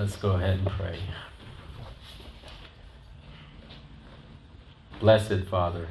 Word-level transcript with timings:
Let's 0.00 0.16
go 0.16 0.30
ahead 0.30 0.60
and 0.60 0.66
pray. 0.66 0.98
Blessed 4.98 5.44
Father, 5.50 5.88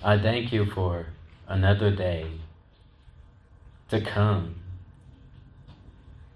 I 0.00 0.20
thank 0.20 0.52
you 0.52 0.66
for 0.66 1.06
another 1.48 1.90
day 1.90 2.30
to 3.88 4.00
come 4.00 4.60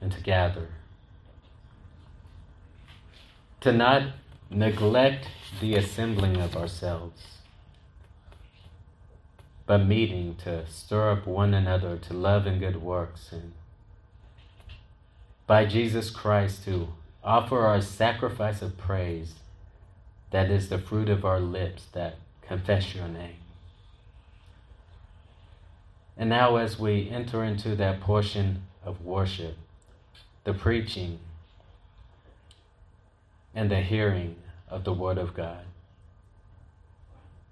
and 0.00 0.10
to 0.10 0.20
gather. 0.20 0.70
To 3.60 3.70
not 3.70 4.14
neglect 4.50 5.28
the 5.60 5.76
assembling 5.76 6.38
of 6.38 6.56
ourselves, 6.56 7.22
but 9.66 9.86
meeting 9.86 10.34
to 10.42 10.66
stir 10.66 11.12
up 11.12 11.28
one 11.28 11.54
another 11.54 11.96
to 11.96 12.12
love 12.12 12.44
and 12.44 12.58
good 12.58 12.82
works, 12.82 13.30
and 13.30 13.52
by 15.46 15.64
Jesus 15.64 16.10
Christ 16.10 16.64
to 16.64 16.88
offer 17.22 17.60
our 17.60 17.80
sacrifice 17.80 18.62
of 18.62 18.78
praise 18.78 19.34
that 20.30 20.50
is 20.50 20.68
the 20.68 20.78
fruit 20.78 21.08
of 21.08 21.24
our 21.24 21.40
lips 21.40 21.86
that 21.92 22.16
confess 22.40 22.94
your 22.94 23.08
name. 23.08 23.36
And 26.16 26.28
now, 26.28 26.56
as 26.56 26.78
we 26.78 27.08
enter 27.10 27.44
into 27.44 27.74
that 27.76 28.00
portion 28.00 28.62
of 28.84 29.04
worship, 29.04 29.56
the 30.44 30.52
preaching 30.52 31.18
and 33.54 33.70
the 33.70 33.80
hearing 33.80 34.36
of 34.68 34.84
the 34.84 34.92
Word 34.92 35.18
of 35.18 35.34
God, 35.34 35.64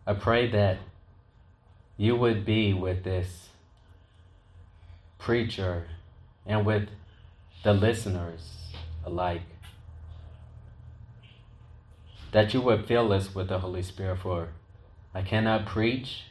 I 0.06 0.14
pray 0.14 0.50
that 0.50 0.78
you 1.96 2.16
would 2.16 2.44
be 2.44 2.72
with 2.72 3.04
this 3.04 3.50
preacher 5.18 5.86
and 6.46 6.64
with 6.64 6.88
the 7.62 7.72
listeners 7.72 8.72
alike. 9.04 9.42
That 12.32 12.54
you 12.54 12.60
would 12.60 12.86
fill 12.86 13.12
us 13.12 13.34
with 13.34 13.48
the 13.48 13.58
Holy 13.58 13.82
Spirit, 13.82 14.18
for 14.18 14.48
I 15.14 15.22
cannot 15.22 15.66
preach 15.66 16.24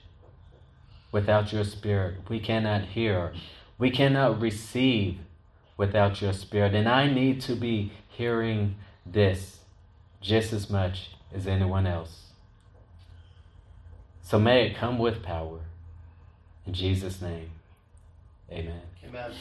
without 1.11 1.51
your 1.51 1.63
Spirit. 1.63 2.29
We 2.29 2.39
cannot 2.39 2.83
hear. 2.85 3.33
We 3.77 3.91
cannot 3.91 4.39
receive 4.39 5.17
without 5.75 6.21
your 6.21 6.33
Spirit. 6.33 6.73
And 6.73 6.87
I 6.87 7.11
need 7.11 7.41
to 7.41 7.55
be 7.55 7.91
hearing 8.07 8.75
this 9.05 9.59
just 10.21 10.53
as 10.53 10.69
much 10.69 11.11
as 11.33 11.47
anyone 11.47 11.85
else. 11.85 12.27
So 14.21 14.39
may 14.39 14.67
it 14.67 14.75
come 14.75 14.99
with 14.99 15.23
power. 15.23 15.59
In 16.65 16.73
Jesus' 16.73 17.21
name, 17.21 17.49
amen. 18.51 18.81
Amen. 19.03 19.31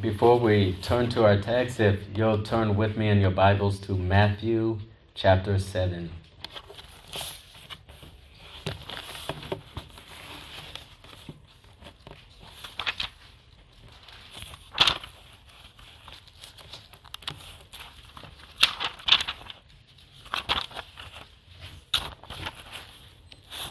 Before 0.00 0.38
we 0.38 0.74
turn 0.80 1.08
to 1.10 1.24
our 1.24 1.40
text, 1.40 1.80
if 1.80 2.00
you'll 2.16 2.42
turn 2.42 2.76
with 2.76 2.96
me 2.96 3.08
in 3.08 3.20
your 3.20 3.30
Bibles 3.30 3.80
to 3.80 3.94
Matthew 3.96 4.78
chapter 5.14 5.58
7. 5.58 6.10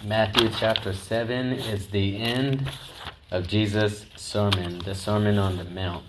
Matthew 0.04 0.50
chapter 0.58 0.94
7 0.94 1.54
is 1.54 1.88
the 1.88 2.18
end 2.18 2.72
of 3.32 3.48
Jesus' 3.48 4.06
sermon, 4.28 4.80
the 4.80 4.94
Sermon 4.94 5.38
on 5.38 5.56
the 5.56 5.64
Mount. 5.64 6.04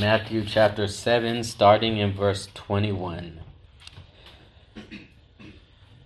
Matthew 0.00 0.46
chapter 0.46 0.88
7, 0.88 1.44
starting 1.44 1.98
in 1.98 2.14
verse 2.14 2.48
21. 2.54 3.40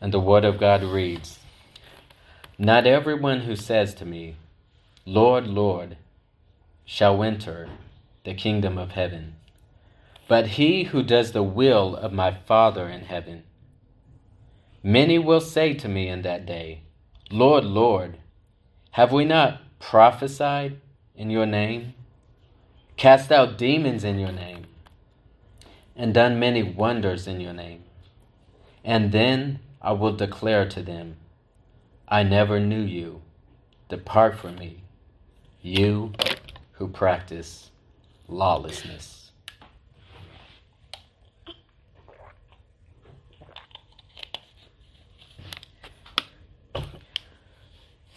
And 0.00 0.12
the 0.12 0.18
Word 0.18 0.44
of 0.44 0.58
God 0.58 0.82
reads 0.82 1.38
Not 2.58 2.88
everyone 2.88 3.42
who 3.42 3.54
says 3.54 3.94
to 3.94 4.04
me, 4.04 4.34
Lord, 5.06 5.46
Lord, 5.46 5.96
shall 6.84 7.22
enter 7.22 7.68
the 8.24 8.34
kingdom 8.34 8.76
of 8.76 8.90
heaven 8.90 9.36
but 10.32 10.46
he 10.46 10.84
who 10.84 11.02
does 11.02 11.32
the 11.32 11.42
will 11.42 11.94
of 11.94 12.10
my 12.10 12.32
Father 12.32 12.88
in 12.88 13.02
heaven. 13.02 13.42
Many 14.82 15.18
will 15.18 15.42
say 15.42 15.74
to 15.74 15.86
me 15.86 16.08
in 16.08 16.22
that 16.22 16.46
day, 16.46 16.84
Lord, 17.30 17.64
Lord, 17.64 18.16
have 18.92 19.12
we 19.12 19.26
not 19.26 19.60
prophesied 19.78 20.80
in 21.14 21.28
your 21.28 21.44
name, 21.44 21.92
cast 22.96 23.30
out 23.30 23.58
demons 23.58 24.04
in 24.04 24.18
your 24.18 24.32
name, 24.32 24.64
and 25.94 26.14
done 26.14 26.40
many 26.40 26.62
wonders 26.62 27.26
in 27.26 27.38
your 27.38 27.52
name? 27.52 27.84
And 28.82 29.12
then 29.12 29.58
I 29.82 29.92
will 29.92 30.16
declare 30.16 30.66
to 30.66 30.82
them, 30.82 31.16
I 32.08 32.22
never 32.22 32.58
knew 32.58 32.80
you. 32.80 33.20
Depart 33.90 34.38
from 34.38 34.54
me, 34.54 34.82
you 35.60 36.14
who 36.78 36.88
practice 36.88 37.70
lawlessness. 38.28 39.21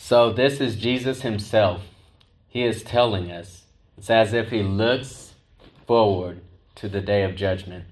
So, 0.07 0.31
this 0.31 0.61
is 0.61 0.75
Jesus 0.75 1.23
himself. 1.23 1.81
He 2.47 2.63
is 2.63 2.83
telling 2.83 3.31
us. 3.31 3.63
It's 3.97 4.11
as 4.11 4.33
if 4.33 4.51
he 4.51 4.61
looks 4.61 5.33
forward 5.87 6.41
to 6.75 6.87
the 6.87 7.01
day 7.01 7.23
of 7.23 7.35
judgment. 7.35 7.85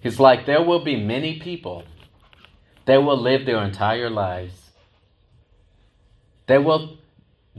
He's 0.00 0.18
like, 0.18 0.46
there 0.46 0.64
will 0.64 0.82
be 0.82 0.96
many 0.96 1.38
people 1.38 1.84
that 2.86 3.04
will 3.04 3.16
live 3.16 3.46
their 3.46 3.62
entire 3.62 4.10
lives. 4.10 4.72
They 6.48 6.58
will 6.58 6.98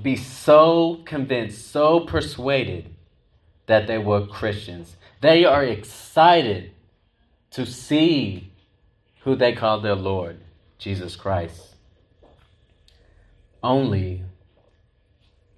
be 0.01 0.17
so 0.17 1.01
convinced, 1.05 1.71
so 1.71 2.01
persuaded 2.01 2.93
that 3.67 3.87
they 3.87 3.97
were 3.97 4.27
Christians. 4.27 4.97
They 5.21 5.45
are 5.45 5.63
excited 5.63 6.71
to 7.51 7.65
see 7.65 8.51
who 9.21 9.37
they 9.37 9.53
call 9.53 9.79
their 9.79 9.95
Lord, 9.95 10.41
Jesus 10.77 11.15
Christ 11.15 11.74
only 13.63 14.23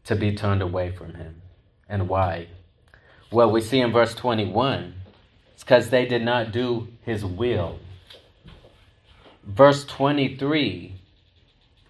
to 0.06 0.16
be 0.16 0.36
turned 0.36 0.62
away 0.62 0.92
from 0.92 1.16
him. 1.16 1.42
And 1.90 2.08
why? 2.08 2.48
Well, 3.32 3.52
we 3.52 3.62
see 3.62 3.80
in 3.80 3.92
verse 3.92 4.16
21 4.16 4.94
it's 5.54 5.64
because 5.64 5.90
they 5.90 6.06
did 6.06 6.22
not 6.22 6.52
do 6.52 6.88
his 7.02 7.26
will. 7.26 7.80
Verse 9.44 9.86
23 9.86 10.94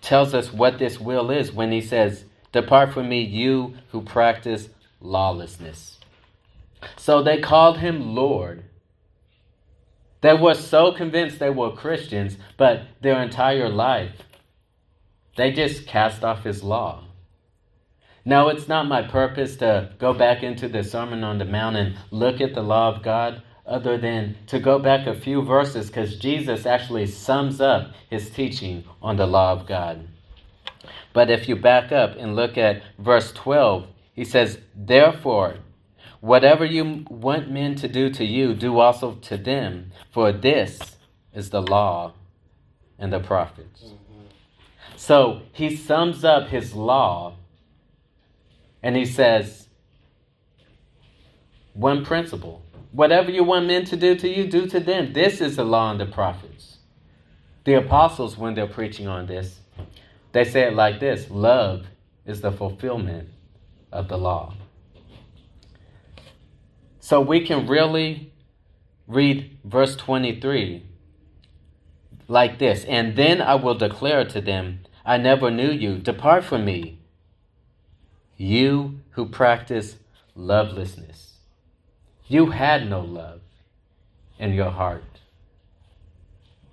tells 0.02 0.34
us 0.34 0.54
what 0.54 0.80
this 0.80 1.00
will 1.00 1.30
is 1.30 1.52
when 1.52 1.72
he 1.72 1.82
says, 1.82 2.24
Depart 2.54 2.94
from 2.94 3.10
me, 3.10 3.22
you 3.22 3.76
who 3.90 4.02
practice 4.02 4.70
lawlessness. 5.02 6.00
So 6.96 7.22
they 7.22 7.40
called 7.40 7.80
him 7.80 8.16
Lord. 8.16 8.64
They 10.22 10.34
were 10.34 10.54
so 10.54 10.92
convinced 10.92 11.40
they 11.40 11.50
were 11.50 11.76
Christians, 11.76 12.38
but 12.56 12.84
their 13.02 13.22
entire 13.22 13.70
life 13.70 14.24
they 15.38 15.52
just 15.52 15.88
cast 15.88 16.24
off 16.24 16.44
his 16.44 16.64
law. 16.64 17.04
Now, 18.26 18.50
it's 18.50 18.68
not 18.68 18.88
my 18.88 19.04
purpose 19.04 19.56
to 19.58 19.92
go 20.00 20.14
back 20.14 20.44
into 20.44 20.68
the 20.68 20.84
Sermon 20.84 21.24
on 21.24 21.38
the 21.38 21.46
Mount 21.46 21.78
and 21.78 21.96
look 22.12 22.42
at 22.42 22.54
the 22.54 22.62
law 22.62 22.94
of 22.94 23.02
God, 23.02 23.42
other 23.66 23.98
than 23.98 24.36
to 24.48 24.60
go 24.60 24.80
back 24.80 25.08
a 25.08 25.14
few 25.14 25.42
verses 25.42 25.88
because 25.88 26.18
Jesus 26.18 26.66
actually 26.66 27.06
sums 27.08 27.62
up 27.62 27.94
his 28.10 28.30
teaching 28.30 28.84
on 29.02 29.16
the 29.16 29.28
law 29.28 29.54
of 29.54 29.66
God. 29.66 30.08
But 31.14 31.30
if 31.30 31.48
you 31.48 31.56
back 31.56 31.92
up 31.92 32.16
and 32.18 32.36
look 32.36 32.58
at 32.58 32.84
verse 33.00 33.32
12, 33.32 33.88
he 34.14 34.26
says, 34.26 34.60
Therefore, 34.76 35.58
whatever 36.20 36.66
you 36.66 37.06
want 37.10 37.52
men 37.52 37.76
to 37.76 37.88
do 37.88 38.10
to 38.10 38.26
you, 38.26 38.54
do 38.54 38.80
also 38.80 39.16
to 39.16 39.38
them, 39.38 39.92
for 40.12 40.32
this 40.32 40.98
is 41.34 41.50
the 41.50 41.62
law 41.62 42.14
and 43.00 43.14
the 43.14 43.20
prophets. 43.20 43.94
So 44.98 45.44
he 45.54 45.74
sums 45.78 46.26
up 46.26 46.50
his 46.50 46.74
law 46.74 47.38
and 48.84 48.98
he 48.98 49.06
says, 49.06 49.70
one 51.74 52.04
principle 52.04 52.64
whatever 52.92 53.30
you 53.30 53.44
want 53.44 53.68
men 53.68 53.86
to 53.86 53.96
do 53.96 54.16
to 54.16 54.28
you, 54.28 54.48
do 54.48 54.66
to 54.68 54.80
them. 54.80 55.14
This 55.14 55.40
is 55.40 55.56
the 55.56 55.64
law 55.64 55.92
and 55.92 56.00
the 56.00 56.06
prophets. 56.08 56.80
The 57.64 57.76
apostles, 57.76 58.38
when 58.38 58.56
they're 58.56 58.66
preaching 58.66 59.08
on 59.08 59.28
this, 59.28 59.60
they 60.32 60.44
say 60.44 60.62
it 60.64 60.74
like 60.74 61.00
this 61.00 61.30
love 61.30 61.86
is 62.26 62.42
the 62.42 62.52
fulfillment 62.52 63.30
of 63.92 64.08
the 64.08 64.18
law. 64.18 64.54
So 67.00 67.22
we 67.22 67.46
can 67.46 67.68
really 67.68 68.34
read 69.06 69.58
verse 69.64 69.96
23 69.96 70.84
like 72.28 72.58
this, 72.60 72.84
and 72.86 73.16
then 73.16 73.42
I 73.42 73.56
will 73.56 73.76
declare 73.76 74.26
to 74.26 74.42
them, 74.42 74.80
I 75.08 75.16
never 75.16 75.50
knew 75.50 75.72
you. 75.72 76.00
Depart 76.00 76.44
from 76.44 76.66
me, 76.66 77.00
you 78.36 79.00
who 79.12 79.26
practice 79.26 79.96
lovelessness. 80.36 81.38
You 82.28 82.48
had 82.48 82.90
no 82.90 83.00
love 83.00 83.40
in 84.38 84.54
your 84.54 84.70
heart. 84.70 85.22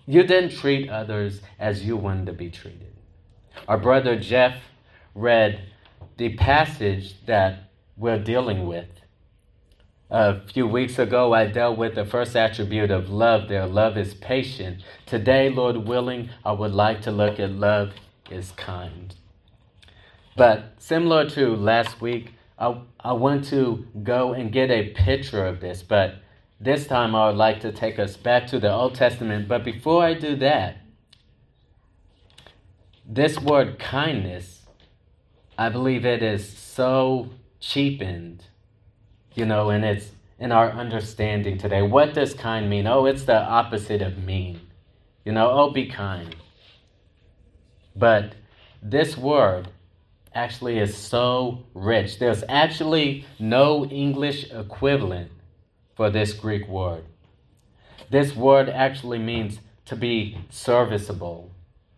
You 0.04 0.24
didn't 0.24 0.50
treat 0.50 0.90
others 0.90 1.42
as 1.60 1.84
you 1.84 1.96
wanted 1.96 2.26
to 2.26 2.32
be 2.32 2.50
treated. 2.50 2.96
Our 3.68 3.78
brother 3.78 4.18
Jeff 4.18 4.56
read 5.14 5.68
the 6.16 6.34
passage 6.34 7.24
that 7.26 7.70
we're 7.96 8.18
dealing 8.18 8.66
with. 8.66 8.88
A 10.10 10.40
few 10.48 10.66
weeks 10.66 10.98
ago, 10.98 11.32
I 11.32 11.46
dealt 11.46 11.78
with 11.78 11.94
the 11.94 12.04
first 12.04 12.34
attribute 12.34 12.90
of 12.90 13.08
love 13.08 13.48
there. 13.48 13.66
Love 13.66 13.96
is 13.96 14.12
patient. 14.14 14.82
Today, 15.06 15.50
Lord 15.50 15.88
willing, 15.88 16.30
I 16.44 16.52
would 16.52 16.72
like 16.72 17.00
to 17.02 17.12
look 17.12 17.38
at 17.38 17.52
love 17.52 17.92
is 18.30 18.52
kind. 18.52 19.14
But 20.36 20.74
similar 20.78 21.28
to 21.30 21.54
last 21.54 22.00
week, 22.00 22.32
I, 22.58 22.80
I 23.00 23.12
want 23.12 23.44
to 23.46 23.86
go 24.02 24.32
and 24.32 24.52
get 24.52 24.70
a 24.70 24.90
picture 24.90 25.44
of 25.44 25.60
this, 25.60 25.82
but 25.82 26.16
this 26.60 26.86
time 26.86 27.14
I 27.14 27.28
would 27.28 27.36
like 27.36 27.60
to 27.60 27.72
take 27.72 27.98
us 27.98 28.16
back 28.16 28.46
to 28.48 28.58
the 28.58 28.72
Old 28.72 28.94
Testament. 28.94 29.48
But 29.48 29.64
before 29.64 30.02
I 30.02 30.14
do 30.14 30.36
that, 30.36 30.78
this 33.06 33.38
word 33.38 33.78
kindness, 33.78 34.62
I 35.58 35.68
believe 35.68 36.04
it 36.04 36.22
is 36.22 36.48
so 36.48 37.30
cheapened, 37.60 38.46
you 39.34 39.44
know, 39.44 39.70
and 39.70 39.84
it's 39.84 40.12
in 40.38 40.52
our 40.52 40.70
understanding 40.70 41.58
today. 41.58 41.82
What 41.82 42.14
does 42.14 42.34
kind 42.34 42.68
mean? 42.68 42.86
Oh, 42.86 43.06
it's 43.06 43.24
the 43.24 43.40
opposite 43.40 44.02
of 44.02 44.18
mean. 44.18 44.60
You 45.24 45.32
know, 45.32 45.50
oh, 45.50 45.70
be 45.70 45.86
kind. 45.86 46.34
But 47.96 48.34
this 48.82 49.16
word 49.16 49.68
actually 50.34 50.78
is 50.78 50.96
so 50.96 51.64
rich. 51.74 52.18
There's 52.18 52.42
actually 52.48 53.24
no 53.38 53.84
English 53.86 54.50
equivalent 54.50 55.30
for 55.94 56.10
this 56.10 56.32
Greek 56.32 56.66
word. 56.66 57.04
This 58.10 58.34
word 58.34 58.68
actually 58.68 59.18
means 59.18 59.60
to 59.86 59.96
be 59.96 60.38
serviceable, 60.50 61.50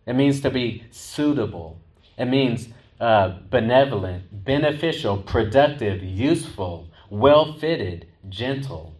it 0.05 0.13
means 0.13 0.41
to 0.41 0.49
be 0.49 0.83
suitable, 0.91 1.79
it 2.17 2.25
means 2.25 2.69
uh, 2.99 3.37
benevolent, 3.49 4.23
beneficial, 4.43 5.17
productive, 5.17 6.03
useful, 6.03 6.87
well 7.09 7.53
fitted, 7.53 8.07
gentle. 8.29 8.93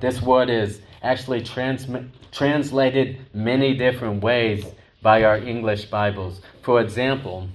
This 0.00 0.20
word 0.20 0.50
is 0.50 0.80
actually 1.02 1.42
trans- 1.42 1.86
translated 2.30 3.18
many 3.32 3.74
different 3.74 4.22
ways 4.22 4.64
by 5.02 5.24
our 5.24 5.36
English 5.36 5.86
Bibles. 5.86 6.40
For 6.62 6.80
example, 6.80 7.48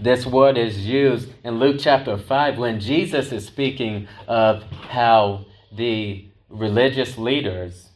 this 0.00 0.24
word 0.24 0.56
is 0.56 0.86
used 0.86 1.30
in 1.44 1.58
Luke 1.58 1.76
chapter 1.80 2.16
5 2.16 2.58
when 2.58 2.80
Jesus 2.80 3.32
is 3.32 3.46
speaking 3.46 4.06
of 4.28 4.62
how 4.88 5.46
the 5.72 6.26
religious 6.48 7.18
leaders 7.18 7.90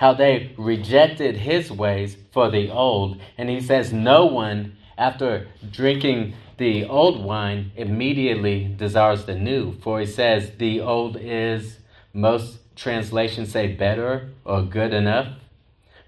how 0.00 0.14
they 0.14 0.50
rejected 0.56 1.36
his 1.36 1.70
ways 1.70 2.16
for 2.32 2.50
the 2.50 2.70
old. 2.70 3.20
And 3.36 3.50
he 3.50 3.60
says 3.60 3.92
no 3.92 4.24
one 4.24 4.78
after 4.96 5.46
drinking 5.70 6.32
the 6.56 6.86
old 6.86 7.22
wine 7.22 7.70
immediately 7.76 8.64
desires 8.78 9.26
the 9.26 9.34
new. 9.34 9.74
For 9.80 10.00
he 10.00 10.06
says 10.06 10.52
the 10.56 10.80
old 10.80 11.18
is 11.20 11.80
most 12.14 12.60
translations 12.76 13.52
say 13.52 13.74
better 13.74 14.30
or 14.46 14.62
good 14.62 14.94
enough 14.94 15.36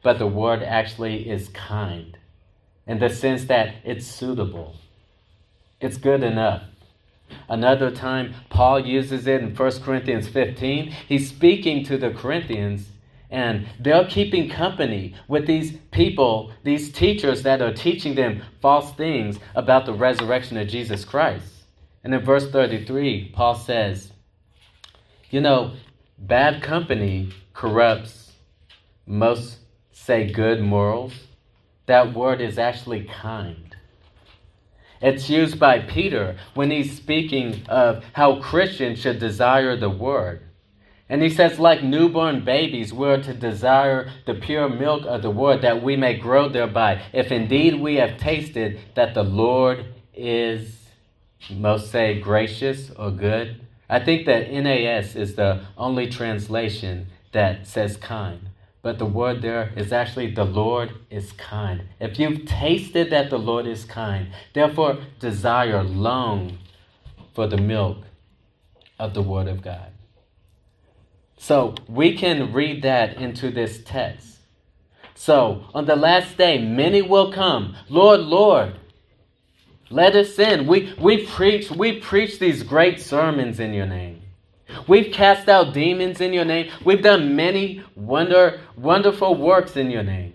but 0.02 0.18
the 0.18 0.26
word 0.26 0.62
actually 0.62 1.28
is 1.28 1.48
kind 1.48 2.18
in 2.86 2.98
the 2.98 3.08
sense 3.08 3.44
that 3.44 3.74
it's 3.84 4.06
suitable 4.06 4.76
it's 5.82 5.96
good 5.96 6.22
enough. 6.22 6.62
Another 7.48 7.90
time, 7.90 8.34
Paul 8.50 8.86
uses 8.86 9.26
it 9.26 9.42
in 9.42 9.54
1 9.54 9.82
Corinthians 9.82 10.28
15. 10.28 10.90
He's 11.08 11.28
speaking 11.28 11.84
to 11.86 11.98
the 11.98 12.10
Corinthians, 12.10 12.88
and 13.30 13.66
they're 13.80 14.06
keeping 14.06 14.48
company 14.48 15.14
with 15.26 15.46
these 15.46 15.72
people, 15.90 16.52
these 16.62 16.92
teachers 16.92 17.42
that 17.42 17.60
are 17.60 17.72
teaching 17.72 18.14
them 18.14 18.42
false 18.60 18.92
things 18.92 19.40
about 19.56 19.84
the 19.86 19.92
resurrection 19.92 20.56
of 20.56 20.68
Jesus 20.68 21.04
Christ. 21.04 21.46
And 22.04 22.14
in 22.14 22.20
verse 22.24 22.48
33, 22.48 23.32
Paul 23.34 23.56
says, 23.56 24.12
You 25.30 25.40
know, 25.40 25.72
bad 26.16 26.62
company 26.62 27.32
corrupts 27.54 28.32
most 29.04 29.58
say 30.04 30.30
good 30.30 30.60
morals. 30.60 31.12
That 31.86 32.12
word 32.12 32.40
is 32.40 32.58
actually 32.58 33.04
kind. 33.04 33.76
It's 35.00 35.30
used 35.30 35.58
by 35.58 35.78
Peter 35.78 36.36
when 36.54 36.70
he's 36.70 36.96
speaking 36.96 37.62
of 37.68 38.04
how 38.12 38.40
Christians 38.40 38.98
should 38.98 39.18
desire 39.20 39.76
the 39.76 39.90
word. 39.90 40.42
And 41.08 41.22
he 41.22 41.28
says, 41.28 41.58
like 41.58 41.82
newborn 41.82 42.44
babies, 42.44 42.92
we're 42.92 43.22
to 43.22 43.34
desire 43.34 44.10
the 44.26 44.34
pure 44.34 44.68
milk 44.68 45.04
of 45.06 45.22
the 45.22 45.30
word 45.30 45.62
that 45.62 45.82
we 45.82 45.96
may 45.96 46.16
grow 46.16 46.48
thereby, 46.48 47.02
if 47.12 47.30
indeed 47.30 47.80
we 47.80 47.96
have 47.96 48.16
tasted 48.16 48.80
that 48.94 49.14
the 49.14 49.22
Lord 49.22 49.86
is, 50.14 50.78
most 51.50 51.90
say, 51.90 52.18
gracious 52.20 52.90
or 52.96 53.10
good. 53.10 53.60
I 53.90 54.00
think 54.00 54.26
that 54.26 54.50
NAS 54.50 55.14
is 55.14 55.34
the 55.34 55.66
only 55.76 56.08
translation 56.08 57.08
that 57.32 57.66
says 57.66 57.96
kind. 57.96 58.48
But 58.82 58.98
the 58.98 59.06
word 59.06 59.42
there 59.42 59.72
is 59.76 59.92
actually 59.92 60.32
the 60.32 60.44
Lord 60.44 60.92
is 61.08 61.32
kind. 61.32 61.84
If 62.00 62.18
you've 62.18 62.44
tasted 62.46 63.10
that 63.10 63.30
the 63.30 63.38
Lord 63.38 63.66
is 63.66 63.84
kind, 63.84 64.28
therefore 64.52 64.98
desire, 65.20 65.84
long 65.84 66.58
for 67.32 67.46
the 67.46 67.56
milk 67.56 67.98
of 68.98 69.14
the 69.14 69.22
Word 69.22 69.48
of 69.48 69.62
God. 69.62 69.92
So 71.36 71.74
we 71.88 72.16
can 72.16 72.52
read 72.52 72.82
that 72.82 73.16
into 73.16 73.50
this 73.50 73.82
text. 73.84 74.38
So 75.14 75.66
on 75.74 75.86
the 75.86 75.96
last 75.96 76.36
day, 76.36 76.58
many 76.58 77.02
will 77.02 77.32
come. 77.32 77.76
Lord, 77.88 78.20
Lord, 78.20 78.74
let 79.90 80.16
us 80.16 80.38
in. 80.38 80.66
We, 80.66 80.94
we 81.00 81.26
preach, 81.26 81.70
we 81.70 81.98
preach 82.00 82.38
these 82.38 82.62
great 82.62 83.00
sermons 83.00 83.60
in 83.60 83.74
your 83.74 83.86
name. 83.86 84.21
We've 84.88 85.12
cast 85.12 85.48
out 85.48 85.74
demons 85.74 86.20
in 86.20 86.32
your 86.32 86.44
name. 86.44 86.70
We've 86.84 87.02
done 87.02 87.36
many 87.36 87.82
wonder, 87.94 88.60
wonderful 88.76 89.34
works 89.34 89.76
in 89.76 89.90
your 89.90 90.02
name. 90.02 90.34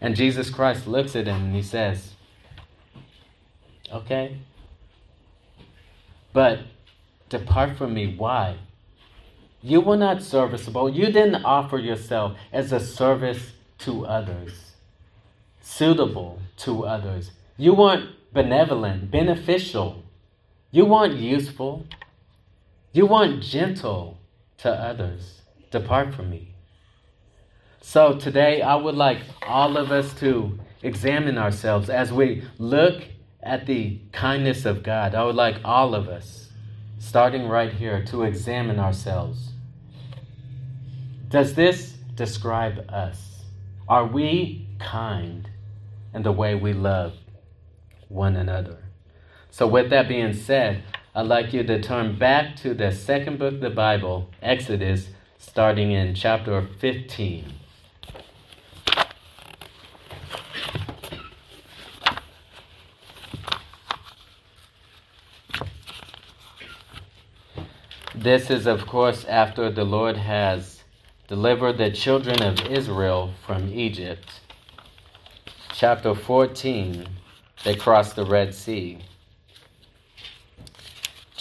And 0.00 0.16
Jesus 0.16 0.50
Christ 0.50 0.86
looks 0.86 1.16
at 1.16 1.26
him 1.26 1.46
and 1.46 1.54
he 1.54 1.62
says, 1.62 2.12
Okay, 3.92 4.38
but 6.32 6.60
depart 7.28 7.76
from 7.76 7.94
me. 7.94 8.14
Why? 8.16 8.58
You 9.62 9.80
were 9.80 9.96
not 9.96 10.22
serviceable. 10.22 10.90
You 10.90 11.06
didn't 11.06 11.44
offer 11.44 11.78
yourself 11.78 12.36
as 12.52 12.70
a 12.72 12.80
service 12.80 13.52
to 13.78 14.04
others, 14.04 14.72
suitable 15.62 16.40
to 16.58 16.84
others. 16.84 17.30
You 17.56 17.72
weren't 17.72 18.10
benevolent, 18.34 19.10
beneficial. 19.10 20.02
You 20.70 20.84
weren't 20.84 21.14
useful. 21.14 21.86
You 22.94 23.06
want 23.06 23.42
gentle 23.42 24.20
to 24.58 24.70
others. 24.70 25.42
Depart 25.72 26.14
from 26.14 26.30
me. 26.30 26.54
So 27.80 28.14
today, 28.14 28.62
I 28.62 28.76
would 28.76 28.94
like 28.94 29.18
all 29.42 29.76
of 29.76 29.90
us 29.90 30.14
to 30.20 30.60
examine 30.80 31.36
ourselves 31.36 31.90
as 31.90 32.12
we 32.12 32.44
look 32.56 33.02
at 33.42 33.66
the 33.66 33.98
kindness 34.12 34.64
of 34.64 34.84
God. 34.84 35.16
I 35.16 35.24
would 35.24 35.34
like 35.34 35.56
all 35.64 35.96
of 35.96 36.06
us, 36.06 36.50
starting 37.00 37.48
right 37.48 37.72
here, 37.72 38.04
to 38.04 38.22
examine 38.22 38.78
ourselves. 38.78 39.50
Does 41.28 41.56
this 41.56 41.94
describe 42.14 42.88
us? 42.88 43.42
Are 43.88 44.06
we 44.06 44.68
kind 44.78 45.50
in 46.14 46.22
the 46.22 46.30
way 46.30 46.54
we 46.54 46.72
love 46.72 47.14
one 48.06 48.36
another? 48.36 48.84
So, 49.50 49.66
with 49.66 49.90
that 49.90 50.06
being 50.06 50.32
said, 50.32 50.84
I'd 51.16 51.28
like 51.28 51.52
you 51.52 51.62
to 51.62 51.80
turn 51.80 52.18
back 52.18 52.56
to 52.56 52.74
the 52.74 52.90
second 52.90 53.38
book 53.38 53.54
of 53.54 53.60
the 53.60 53.70
Bible, 53.70 54.28
Exodus, 54.42 55.10
starting 55.38 55.92
in 55.92 56.16
chapter 56.16 56.60
15. 56.80 57.54
This 68.16 68.50
is, 68.50 68.66
of 68.66 68.84
course, 68.86 69.24
after 69.26 69.70
the 69.70 69.84
Lord 69.84 70.16
has 70.16 70.82
delivered 71.28 71.78
the 71.78 71.92
children 71.92 72.42
of 72.42 72.60
Israel 72.66 73.34
from 73.46 73.72
Egypt. 73.72 74.40
Chapter 75.72 76.16
14, 76.16 77.06
they 77.62 77.76
crossed 77.76 78.16
the 78.16 78.26
Red 78.26 78.52
Sea 78.52 78.98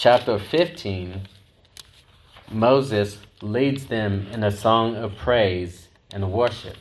chapter 0.03 0.37
15, 0.37 1.29
Moses 2.51 3.19
leads 3.41 3.85
them 3.85 4.27
in 4.33 4.43
a 4.43 4.51
song 4.51 4.97
of 4.97 5.15
praise 5.15 5.87
and 6.13 6.29
worship. 6.29 6.75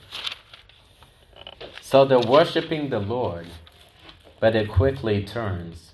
So 1.80 2.04
they're 2.04 2.18
worshiping 2.18 2.88
the 2.88 2.98
Lord, 2.98 3.46
but 4.40 4.56
it 4.56 4.68
quickly 4.68 5.22
turns. 5.22 5.92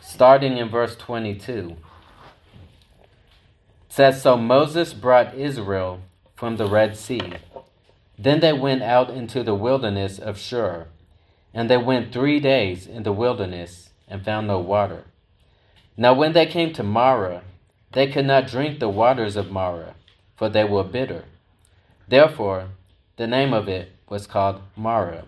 Starting 0.00 0.56
in 0.56 0.70
verse 0.70 0.96
22 0.96 1.76
says 3.90 4.22
so 4.22 4.38
Moses 4.38 4.94
brought 4.94 5.34
Israel 5.34 6.00
from 6.34 6.56
the 6.56 6.66
Red 6.66 6.96
Sea. 6.96 7.34
Then 8.18 8.40
they 8.40 8.54
went 8.54 8.82
out 8.82 9.10
into 9.10 9.42
the 9.42 9.54
wilderness 9.54 10.18
of 10.18 10.38
Shur, 10.38 10.86
and 11.52 11.68
they 11.68 11.76
went 11.76 12.14
3 12.14 12.40
days 12.40 12.86
in 12.86 13.02
the 13.02 13.12
wilderness 13.12 13.90
and 14.08 14.24
found 14.24 14.46
no 14.46 14.58
water. 14.58 15.04
Now 15.96 16.14
when 16.14 16.32
they 16.32 16.46
came 16.46 16.72
to 16.74 16.82
Marah, 16.82 17.42
they 17.92 18.08
could 18.08 18.26
not 18.26 18.48
drink 18.48 18.80
the 18.80 18.88
waters 18.88 19.36
of 19.36 19.50
Marah, 19.50 19.94
for 20.36 20.48
they 20.48 20.64
were 20.64 20.82
bitter. 20.82 21.24
Therefore, 22.08 22.68
the 23.16 23.26
name 23.26 23.52
of 23.52 23.68
it 23.68 23.92
was 24.08 24.26
called 24.26 24.60
Marah. 24.76 25.24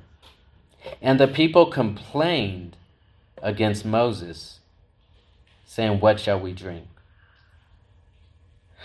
And 1.00 1.20
the 1.20 1.28
people 1.28 1.66
complained 1.66 2.76
against 3.42 3.84
Moses, 3.84 4.60
saying, 5.64 6.00
What 6.00 6.18
shall 6.18 6.40
we 6.40 6.52
drink? 6.52 6.86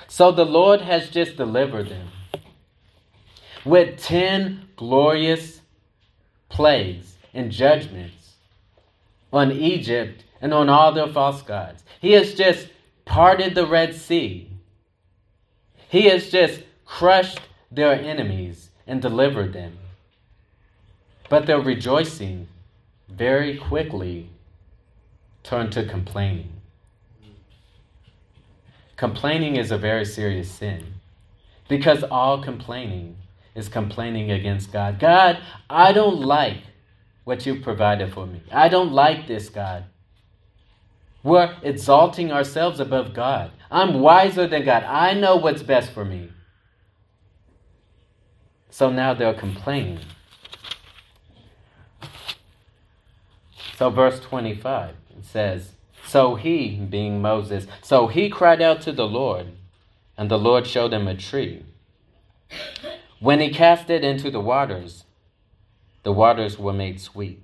So 0.08 0.32
the 0.32 0.46
Lord 0.46 0.82
has 0.82 1.10
just 1.10 1.38
delivered 1.38 1.90
them 1.90 2.10
with 3.64 4.00
10 4.00 4.68
glorious 4.76 5.62
plagues 6.50 7.16
and 7.34 7.52
judgments 7.52 8.36
on 9.32 9.52
Egypt 9.52 10.24
and 10.42 10.54
on 10.54 10.70
all 10.70 10.92
their 10.92 11.08
false 11.08 11.42
gods. 11.42 11.84
He 12.00 12.14
has 12.14 12.34
just 12.34 12.70
parted 13.06 13.56
the 13.56 13.68
Red 13.68 13.96
Sea. 13.96 14.50
He 15.88 16.04
has 16.04 16.30
just 16.30 16.64
crushed 16.86 17.40
their 17.72 17.94
enemies 17.94 18.70
and 18.88 19.02
delivered 19.02 19.54
them. 19.54 19.78
But 21.30 21.46
their 21.46 21.62
rejoicing 21.62 22.48
very 23.08 23.58
quickly 23.58 24.30
turned 25.44 25.72
to 25.74 25.86
complaining. 25.86 26.52
Complaining 28.98 29.56
is 29.56 29.72
a 29.72 29.78
very 29.78 30.06
serious 30.06 30.52
sin 30.52 30.94
because 31.68 32.04
all 32.04 32.44
complaining 32.44 33.16
is 33.56 33.68
complaining 33.68 34.32
against 34.32 34.72
God. 34.72 35.00
God, 35.00 35.40
I 35.70 35.92
don't 35.92 36.22
like 36.22 36.64
what 37.24 37.46
you've 37.46 37.64
provided 37.64 38.14
for 38.14 38.26
me. 38.26 38.42
I 38.52 38.70
don't 38.70 38.92
like 38.92 39.28
this, 39.28 39.50
God. 39.50 39.86
We're 41.24 41.56
exalting 41.62 42.32
ourselves 42.32 42.80
above 42.80 43.13
God. 43.13 43.51
I'm 43.70 44.00
wiser 44.00 44.48
than 44.48 44.66
God. 44.66 44.84
I 44.84 45.13
know 45.13 45.36
what's 45.36 45.63
best 45.63 45.92
for 45.92 46.04
me. 46.04 46.32
So 48.70 48.90
now 48.90 49.13
they're 49.13 49.34
complaining. 49.34 50.00
So, 53.78 53.90
verse 53.90 54.20
25 54.20 54.96
it 55.18 55.25
says, 55.25 55.74
so 56.06 56.36
he, 56.36 56.75
being 56.75 57.22
Moses, 57.22 57.68
so 57.82 58.08
he 58.08 58.30
cried 58.30 58.62
out 58.62 58.82
to 58.82 58.92
the 58.92 59.08
Lord, 59.08 59.48
and 60.18 60.30
the 60.30 60.38
Lord 60.38 60.68
showed 60.68 60.94
him 60.94 61.08
a 61.08 61.16
tree. 61.16 61.66
When 63.20 63.40
he 63.40 63.50
cast 63.50 63.90
it 63.90 64.04
into 64.04 64.30
the 64.30 64.40
waters, 64.40 65.06
the 66.04 66.12
waters 66.12 66.60
were 66.60 66.74
made 66.74 67.00
sweet. 67.00 67.42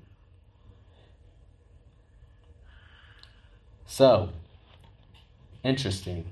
So, 3.88 4.30
interesting. 5.64 6.26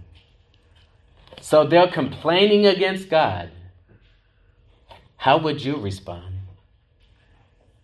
So 1.41 1.65
they're 1.65 1.87
complaining 1.87 2.65
against 2.67 3.09
God. 3.09 3.49
How 5.17 5.37
would 5.39 5.63
you 5.63 5.77
respond? 5.77 6.35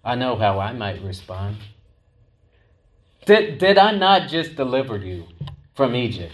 I 0.03 0.15
know 0.15 0.35
how 0.35 0.59
I 0.59 0.73
might 0.73 1.01
respond. 1.01 1.57
Did, 3.25 3.59
did 3.59 3.77
I 3.77 3.91
not 3.91 4.29
just 4.29 4.55
deliver 4.55 4.97
you 4.97 5.25
from 5.73 5.95
Egypt? 5.95 6.33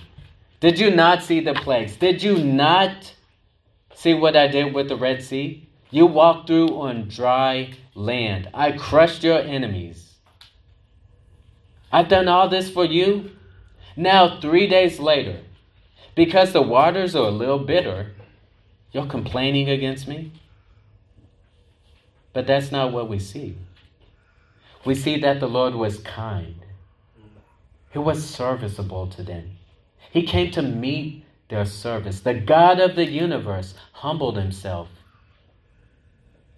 Did 0.59 0.79
you 0.79 0.89
not 0.89 1.23
see 1.23 1.39
the 1.39 1.53
plagues? 1.53 1.95
Did 1.95 2.23
you 2.23 2.37
not 2.37 3.13
see 3.93 4.13
what 4.13 4.35
I 4.35 4.47
did 4.47 4.73
with 4.73 4.89
the 4.89 4.95
Red 4.95 5.21
Sea? 5.21 5.69
You 5.91 6.07
walked 6.07 6.47
through 6.47 6.69
on 6.79 7.07
dry 7.07 7.73
land. 7.93 8.49
I 8.53 8.71
crushed 8.71 9.23
your 9.23 9.39
enemies. 9.39 10.06
I've 11.91 12.09
done 12.09 12.27
all 12.27 12.49
this 12.49 12.69
for 12.69 12.85
you. 12.85 13.31
Now, 13.95 14.39
three 14.39 14.67
days 14.67 14.99
later, 14.99 15.39
because 16.15 16.51
the 16.51 16.61
waters 16.61 17.15
are 17.15 17.27
a 17.27 17.31
little 17.31 17.59
bitter, 17.59 18.11
you're 18.91 19.05
complaining 19.05 19.69
against 19.69 20.07
me? 20.07 20.31
But 22.33 22.47
that's 22.47 22.71
not 22.71 22.91
what 22.91 23.09
we 23.09 23.19
see. 23.19 23.57
We 24.85 24.95
see 24.95 25.19
that 25.19 25.39
the 25.39 25.47
Lord 25.47 25.75
was 25.75 25.99
kind. 25.99 26.55
He 27.91 27.99
was 27.99 28.23
serviceable 28.23 29.07
to 29.07 29.23
them. 29.23 29.57
He 30.11 30.23
came 30.23 30.51
to 30.51 30.61
meet 30.61 31.25
their 31.49 31.65
service. 31.65 32.19
The 32.19 32.33
God 32.35 32.79
of 32.79 32.95
the 32.95 33.05
universe 33.05 33.73
humbled 33.93 34.37
himself 34.37 34.89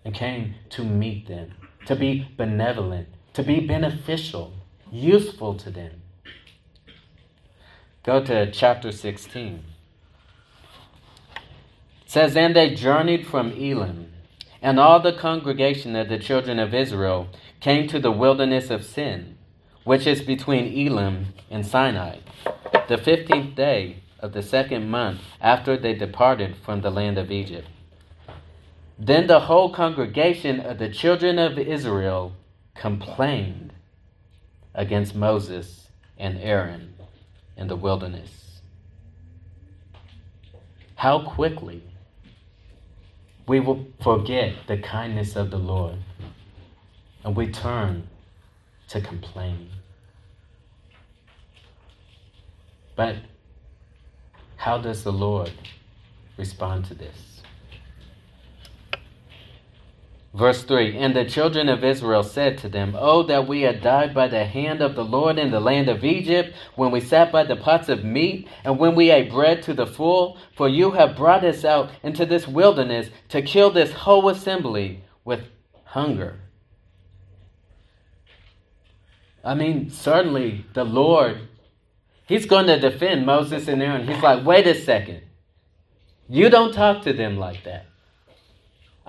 and 0.03 0.13
came 0.13 0.55
to 0.71 0.83
meet 0.83 1.27
them, 1.27 1.53
to 1.85 1.95
be 1.95 2.27
benevolent, 2.37 3.07
to 3.33 3.43
be 3.43 3.59
beneficial, 3.59 4.53
useful 4.91 5.55
to 5.55 5.69
them. 5.69 6.01
Go 8.03 8.23
to 8.23 8.51
chapter 8.51 8.91
16. 8.91 9.63
It 12.05 12.11
says, 12.11 12.35
And 12.35 12.55
they 12.55 12.73
journeyed 12.73 13.27
from 13.27 13.51
Elim, 13.51 14.11
and 14.61 14.79
all 14.79 14.99
the 14.99 15.13
congregation 15.13 15.95
of 15.95 16.09
the 16.09 16.19
children 16.19 16.59
of 16.59 16.73
Israel 16.73 17.29
came 17.59 17.87
to 17.87 17.99
the 17.99 18.11
wilderness 18.11 18.69
of 18.69 18.85
Sin 18.85 19.37
which 19.89 20.05
is 20.05 20.21
between 20.21 20.71
Elim 20.87 21.33
and 21.49 21.65
Sinai, 21.65 22.19
the 22.87 22.97
fifteenth 22.97 23.55
day 23.55 24.03
of 24.19 24.33
the 24.33 24.43
second 24.43 24.87
month 24.87 25.19
after 25.41 25.77
they 25.77 25.95
departed 25.95 26.55
from 26.57 26.81
the 26.81 26.91
land 26.91 27.17
of 27.17 27.31
Egypt. 27.31 27.67
Then 28.99 29.25
the 29.25 29.41
whole 29.41 29.73
congregation 29.73 30.59
of 30.59 30.77
the 30.77 30.89
children 30.89 31.39
of 31.39 31.57
Israel 31.57 32.33
complained 32.75 33.73
against 34.79 35.13
Moses 35.13 35.89
and 36.17 36.39
Aaron 36.39 36.93
in 37.57 37.67
the 37.67 37.75
wilderness. 37.75 38.61
How 40.95 41.19
quickly 41.19 41.83
we 43.45 43.59
will 43.59 43.87
forget 44.01 44.55
the 44.67 44.77
kindness 44.77 45.35
of 45.35 45.51
the 45.51 45.59
Lord 45.59 45.97
and 47.25 47.35
we 47.35 47.51
turn 47.51 48.07
to 48.87 49.01
complain. 49.01 49.69
But 52.95 53.17
how 54.55 54.77
does 54.77 55.03
the 55.03 55.11
Lord 55.11 55.51
respond 56.37 56.85
to 56.85 56.93
this? 56.93 57.28
Verse 60.33 60.63
3 60.63 60.97
And 60.97 61.15
the 61.15 61.25
children 61.25 61.69
of 61.69 61.83
Israel 61.83 62.23
said 62.23 62.57
to 62.59 62.69
them, 62.69 62.95
Oh, 62.97 63.23
that 63.23 63.47
we 63.47 63.61
had 63.61 63.81
died 63.81 64.13
by 64.13 64.27
the 64.27 64.45
hand 64.45 64.81
of 64.81 64.95
the 64.95 65.03
Lord 65.03 65.37
in 65.37 65.51
the 65.51 65.59
land 65.59 65.89
of 65.89 66.03
Egypt, 66.03 66.55
when 66.75 66.91
we 66.91 66.99
sat 66.99 67.31
by 67.31 67.43
the 67.43 67.55
pots 67.55 67.89
of 67.89 68.03
meat, 68.03 68.47
and 68.63 68.77
when 68.77 68.95
we 68.95 69.11
ate 69.11 69.31
bread 69.31 69.63
to 69.63 69.73
the 69.73 69.87
full. 69.87 70.37
For 70.55 70.69
you 70.69 70.91
have 70.91 71.17
brought 71.17 71.43
us 71.43 71.65
out 71.65 71.91
into 72.03 72.25
this 72.25 72.47
wilderness 72.47 73.09
to 73.29 73.41
kill 73.41 73.71
this 73.71 73.91
whole 73.91 74.29
assembly 74.29 75.03
with 75.25 75.41
hunger. 75.83 76.39
I 79.43 79.55
mean, 79.55 79.89
certainly 79.89 80.65
the 80.73 80.83
Lord 80.83 81.47
He's 82.29 82.45
going 82.45 82.67
to 82.67 82.79
defend 82.79 83.25
Moses 83.25 83.67
and 83.67 83.81
Aaron. 83.81 84.07
He's 84.07 84.21
like, 84.21 84.45
wait 84.45 84.67
a 84.67 84.75
second. 84.75 85.21
You 86.27 86.51
don't 86.51 86.71
talk 86.71 87.01
to 87.05 87.11
them 87.11 87.37
like 87.37 87.63
that. 87.63 87.87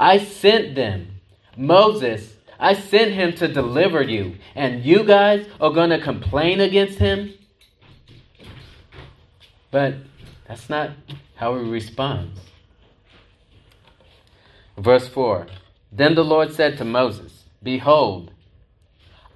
I 0.01 0.19
sent 0.19 0.75
them. 0.75 1.21
Moses, 1.57 2.35
I 2.59 2.75
sent 2.75 3.13
him 3.13 3.35
to 3.35 3.47
deliver 3.47 4.03
you. 4.03 4.37
And 4.55 4.85
you 4.85 5.05
guys 5.05 5.47
are 5.61 5.71
going 5.71 5.91
to 5.91 6.01
complain 6.01 6.61
against 6.61 6.99
him? 6.99 7.35
But 9.71 9.95
that's 10.49 10.69
not 10.69 10.91
how 11.37 11.57
he 11.59 11.71
responds. 11.71 12.41
Verse 14.79 15.07
4 15.07 15.47
Then 15.93 16.15
the 16.15 16.25
Lord 16.25 16.53
said 16.53 16.79
to 16.79 16.85
Moses, 16.85 17.45
Behold, 17.63 18.33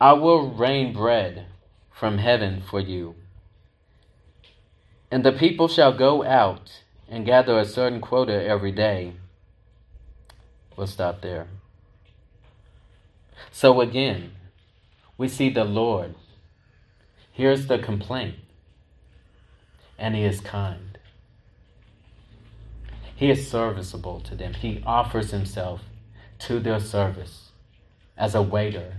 I 0.00 0.14
will 0.14 0.50
rain 0.50 0.92
bread 0.92 1.46
from 1.92 2.18
heaven 2.18 2.62
for 2.68 2.80
you 2.80 3.14
and 5.14 5.24
the 5.24 5.30
people 5.30 5.68
shall 5.68 5.92
go 5.92 6.24
out 6.24 6.82
and 7.08 7.24
gather 7.24 7.56
a 7.56 7.64
certain 7.64 8.00
quota 8.00 8.44
every 8.44 8.72
day. 8.72 9.12
We'll 10.76 10.86
stop 10.86 11.20
there. 11.20 11.46
So 13.52 13.80
again, 13.80 14.32
we 15.16 15.28
see 15.28 15.50
the 15.50 15.64
Lord. 15.64 16.14
Here's 17.32 17.66
the 17.66 17.78
complaint. 17.78 18.36
And 19.98 20.14
He 20.14 20.24
is 20.24 20.40
kind. 20.40 20.98
He 23.16 23.30
is 23.30 23.48
serviceable 23.48 24.20
to 24.20 24.34
them. 24.34 24.54
He 24.54 24.82
offers 24.84 25.30
Himself 25.30 25.82
to 26.40 26.58
their 26.60 26.80
service. 26.80 27.50
as 28.16 28.34
a 28.34 28.42
waiter. 28.42 28.94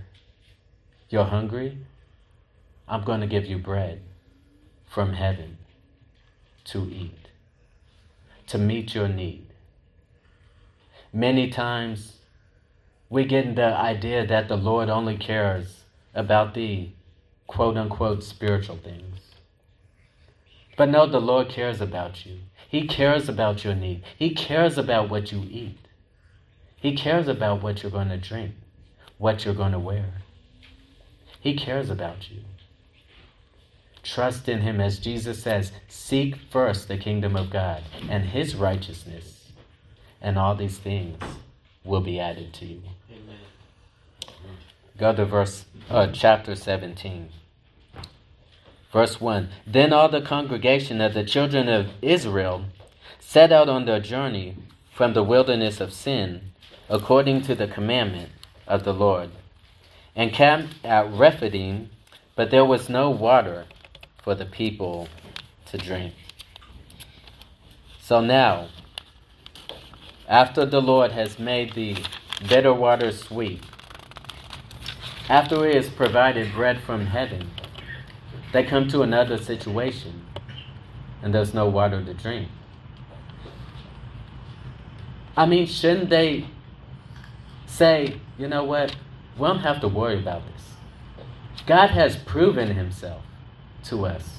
You're 1.08 1.24
hungry? 1.24 1.78
I'm 2.88 3.04
going 3.04 3.20
to 3.20 3.26
give 3.26 3.46
you 3.46 3.58
bread 3.58 4.02
from 4.86 5.14
heaven 5.14 5.58
to 6.64 6.88
eat, 6.90 7.28
to 8.48 8.58
meet 8.58 8.94
your 8.94 9.08
need. 9.08 9.45
Many 11.16 11.48
times 11.48 12.18
we 13.08 13.24
get 13.24 13.56
the 13.56 13.74
idea 13.74 14.26
that 14.26 14.48
the 14.48 14.56
Lord 14.58 14.90
only 14.90 15.16
cares 15.16 15.84
about 16.14 16.52
the 16.52 16.90
quote 17.46 17.78
unquote 17.78 18.22
spiritual 18.22 18.76
things. 18.76 19.20
But 20.76 20.90
no, 20.90 21.06
the 21.06 21.18
Lord 21.18 21.48
cares 21.48 21.80
about 21.80 22.26
you. 22.26 22.40
He 22.68 22.86
cares 22.86 23.30
about 23.30 23.64
your 23.64 23.74
need. 23.74 24.02
He 24.18 24.34
cares 24.34 24.76
about 24.76 25.08
what 25.08 25.32
you 25.32 25.40
eat. 25.50 25.78
He 26.76 26.94
cares 26.94 27.28
about 27.28 27.62
what 27.62 27.82
you're 27.82 27.90
going 27.90 28.10
to 28.10 28.18
drink, 28.18 28.52
what 29.16 29.46
you're 29.46 29.54
going 29.54 29.72
to 29.72 29.78
wear. 29.78 30.16
He 31.40 31.56
cares 31.56 31.88
about 31.88 32.30
you. 32.30 32.42
Trust 34.02 34.50
in 34.50 34.60
Him 34.60 34.82
as 34.82 34.98
Jesus 34.98 35.42
says 35.42 35.72
seek 35.88 36.36
first 36.50 36.88
the 36.88 36.98
kingdom 36.98 37.36
of 37.36 37.48
God 37.48 37.84
and 38.10 38.26
His 38.26 38.54
righteousness, 38.54 39.35
and 40.20 40.38
all 40.38 40.54
these 40.54 40.78
things 40.78 41.18
will 41.84 42.00
be 42.00 42.18
added 42.18 42.52
to 42.54 42.66
you. 42.66 42.82
Amen. 43.10 43.38
Go 44.98 45.14
to 45.14 45.24
verse 45.24 45.64
uh, 45.90 46.08
chapter 46.12 46.54
17. 46.54 47.28
Verse 48.92 49.20
1 49.20 49.48
Then 49.66 49.92
all 49.92 50.08
the 50.08 50.22
congregation 50.22 51.00
of 51.00 51.14
the 51.14 51.24
children 51.24 51.68
of 51.68 51.88
Israel 52.02 52.64
set 53.20 53.52
out 53.52 53.68
on 53.68 53.84
their 53.84 54.00
journey 54.00 54.56
from 54.92 55.12
the 55.12 55.22
wilderness 55.22 55.80
of 55.80 55.92
Sin, 55.92 56.52
according 56.88 57.42
to 57.42 57.54
the 57.54 57.66
commandment 57.66 58.30
of 58.66 58.84
the 58.84 58.94
Lord, 58.94 59.30
and 60.14 60.32
camped 60.32 60.74
at 60.84 61.12
Rephidim, 61.12 61.90
but 62.34 62.50
there 62.50 62.64
was 62.64 62.88
no 62.88 63.10
water 63.10 63.66
for 64.22 64.34
the 64.34 64.46
people 64.46 65.08
to 65.66 65.76
drink. 65.76 66.14
So 68.00 68.20
now, 68.20 68.68
after 70.28 70.64
the 70.66 70.80
Lord 70.80 71.12
has 71.12 71.38
made 71.38 71.74
the 71.74 71.96
bitter 72.48 72.72
water 72.72 73.12
sweet, 73.12 73.62
after 75.28 75.66
He 75.68 75.74
has 75.74 75.88
provided 75.88 76.52
bread 76.52 76.80
from 76.80 77.06
heaven, 77.06 77.50
they 78.52 78.64
come 78.64 78.88
to 78.88 79.02
another 79.02 79.38
situation 79.38 80.26
and 81.22 81.34
there's 81.34 81.52
no 81.52 81.68
water 81.68 82.02
to 82.04 82.14
drink. 82.14 82.48
I 85.36 85.46
mean, 85.46 85.66
shouldn't 85.66 86.08
they 86.08 86.46
say, 87.66 88.20
you 88.38 88.48
know 88.48 88.64
what? 88.64 88.96
We 89.36 89.46
don't 89.46 89.58
have 89.58 89.80
to 89.80 89.88
worry 89.88 90.18
about 90.18 90.42
this. 90.46 90.62
God 91.66 91.90
has 91.90 92.16
proven 92.16 92.74
himself 92.74 93.22
to 93.84 94.06
us. 94.06 94.38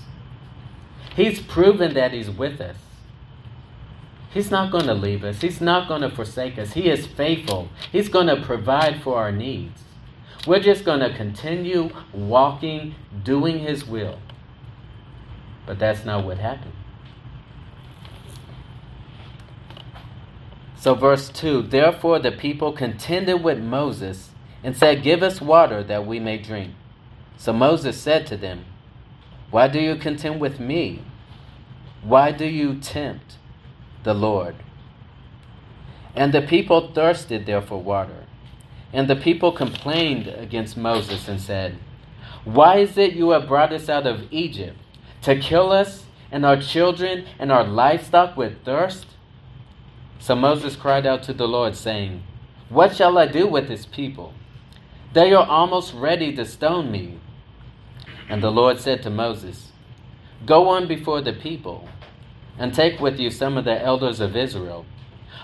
He's 1.16 1.40
proven 1.40 1.94
that 1.94 2.14
he's 2.14 2.30
with 2.30 2.62
us. 2.62 2.78
He's 4.34 4.52
not 4.52 4.72
going 4.72 4.86
to 4.86 4.94
leave 4.94 5.24
us. 5.24 5.42
He's 5.42 5.62
not 5.62 5.88
going 5.88 6.02
to 6.02 6.10
forsake 6.10 6.58
us. 6.58 6.74
He 6.74 6.90
is 6.90 7.08
faithful. 7.08 7.70
He's 7.92 8.10
going 8.10 8.28
to 8.28 8.42
provide 8.42 9.02
for 9.02 9.18
our 9.18 9.32
needs. 9.32 9.84
We're 10.46 10.60
just 10.60 10.86
going 10.86 11.00
to 11.00 11.16
continue 11.16 11.90
walking, 12.14 12.96
doing 13.24 13.60
His 13.60 13.86
will. 13.86 14.20
But 15.66 15.80
that's 15.80 16.06
not 16.06 16.26
what 16.26 16.38
happened. 16.38 16.74
So, 20.80 20.94
verse 20.94 21.30
2 21.30 21.64
Therefore 21.64 22.20
the 22.20 22.32
people 22.32 22.72
contended 22.72 23.44
with 23.44 23.60
Moses 23.60 24.30
and 24.64 24.76
said, 24.76 25.04
Give 25.04 25.24
us 25.24 25.42
water 25.42 25.84
that 25.84 26.06
we 26.06 26.20
may 26.20 26.38
drink. 26.38 26.74
So 27.38 27.54
Moses 27.54 28.00
said 28.00 28.26
to 28.28 28.38
them, 28.38 28.66
Why 29.52 29.68
do 29.68 29.80
you 29.80 29.96
contend 29.96 30.40
with 30.40 30.60
me? 30.60 31.04
Why 32.02 32.32
do 32.32 32.46
you 32.46 32.76
tempt 32.76 33.36
the 34.08 34.14
Lord? 34.16 34.56
And 36.16 36.34
the 36.34 36.42
people 36.42 36.92
thirsted 36.94 37.46
there 37.46 37.62
for 37.62 37.80
water. 37.80 38.26
And 38.94 39.10
the 39.10 39.18
people 39.18 39.52
complained 39.52 40.28
against 40.28 40.78
Moses 40.78 41.28
and 41.28 41.40
said, 41.40 41.78
Why 42.46 42.78
is 42.78 42.98
it 42.98 43.14
you 43.14 43.32
have 43.32 43.48
brought 43.48 43.74
us 43.74 43.90
out 43.90 44.08
of 44.08 44.32
Egypt 44.32 44.78
to 45.24 45.38
kill 45.38 45.72
us 45.72 46.06
and 46.32 46.46
our 46.46 46.60
children 46.60 47.26
and 47.38 47.52
our 47.52 47.66
livestock 47.66 48.38
with 48.38 48.64
thirst? 48.64 49.08
So 50.20 50.36
Moses 50.36 50.76
cried 50.76 51.06
out 51.06 51.22
to 51.24 51.34
the 51.34 51.48
Lord, 51.48 51.76
saying, 51.76 52.24
What 52.70 52.96
shall 52.96 53.18
I 53.18 53.28
do 53.28 53.46
with 53.46 53.68
this 53.68 53.86
people? 53.86 54.34
They 55.14 55.34
are 55.34 55.46
almost 55.46 55.94
ready 55.94 56.34
to 56.36 56.46
stone 56.46 56.92
me. 56.92 57.20
And 58.30 58.42
the 58.42 58.52
Lord 58.52 58.80
said 58.80 59.04
to 59.04 59.10
Moses, 59.10 59.72
Go 60.46 60.70
on 60.70 60.88
before 60.88 61.22
the 61.22 61.34
people, 61.34 61.90
and 62.58 62.74
take 62.74 63.00
with 63.00 63.20
you 63.20 63.30
some 63.30 63.58
of 63.58 63.66
the 63.66 63.82
elders 63.82 64.20
of 64.20 64.36
Israel. 64.36 64.86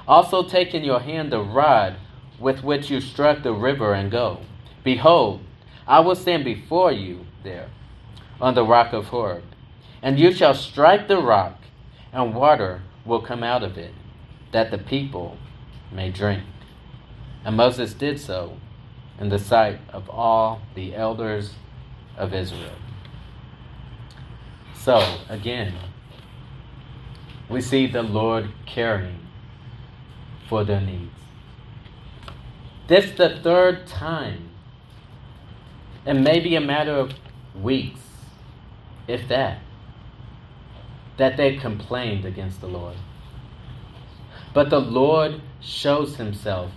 Also 0.08 0.44
take 0.44 0.74
in 0.74 0.84
your 0.84 1.00
hand 1.00 1.32
the 1.32 1.42
rod 1.42 1.96
with 2.40 2.64
which 2.64 2.90
you 2.90 3.00
struck 3.00 3.44
the 3.44 3.54
river 3.54 3.94
and 3.94 4.12
go. 4.12 4.40
Behold, 4.84 5.42
I 5.88 6.00
will 6.00 6.16
stand 6.16 6.44
before 6.44 6.92
you 6.92 7.26
there 7.44 7.70
on 8.42 8.56
the 8.56 8.66
rock 8.66 8.94
of 8.94 9.08
Horeb, 9.08 9.44
and 10.02 10.20
you 10.20 10.32
shall 10.34 10.54
strike 10.54 11.08
the 11.08 11.22
rock, 11.22 11.58
and 12.12 12.36
water 12.36 12.82
will 13.06 13.22
come 13.22 13.44
out 13.44 13.64
of 13.64 13.78
it, 13.78 13.94
that 14.52 14.72
the 14.72 14.78
people 14.78 15.38
may 15.92 16.10
drink. 16.10 16.44
And 17.46 17.56
Moses 17.56 17.94
did 17.94 18.20
so 18.20 18.58
in 19.20 19.30
the 19.30 19.40
sight 19.40 19.80
of 19.90 20.10
all 20.10 20.62
the 20.76 20.96
elders 20.96 21.54
of 22.18 22.34
Israel. 22.34 22.76
So, 24.76 25.20
again, 25.30 25.74
we 27.50 27.62
see 27.62 27.88
the 27.88 28.04
Lord 28.04 28.52
caring 28.66 29.20
for 30.48 30.64
their 30.64 30.82
needs. 30.82 31.12
This 32.88 33.12
the 33.12 33.40
third 33.42 33.88
time. 33.88 34.50
And 36.06 36.24
maybe 36.24 36.56
a 36.56 36.62
matter 36.62 36.92
of 36.92 37.14
weeks, 37.56 38.02
if 39.08 39.28
that, 39.30 39.60
that 41.18 41.38
they 41.38 41.56
complained 41.56 42.26
against 42.26 42.60
the 42.60 42.68
Lord. 42.68 42.98
But 44.54 44.70
the 44.70 44.82
Lord 44.82 45.42
shows 45.62 46.18
himself 46.18 46.72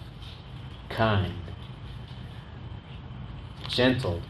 kind, 0.89 1.35
gentle, 3.69 4.23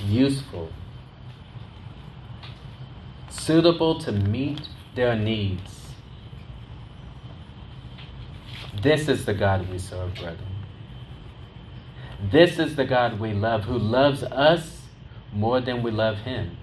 useful, 0.00 0.70
suitable 3.28 3.98
to 4.00 4.12
meet 4.12 4.68
their 4.94 5.16
needs 5.16 5.80
this 8.82 9.08
is 9.08 9.24
the 9.24 9.34
God 9.34 9.68
we 9.70 9.78
serve, 9.78 10.14
brethren. 10.14 10.46
This 12.30 12.58
is 12.58 12.76
the 12.76 12.84
God 12.84 13.20
we 13.20 13.32
love, 13.32 13.64
who 13.64 13.78
loves 13.78 14.22
us 14.22 14.82
more 15.32 15.60
than 15.60 15.82
we 15.82 15.90
love 15.90 16.18
Him. 16.18 16.56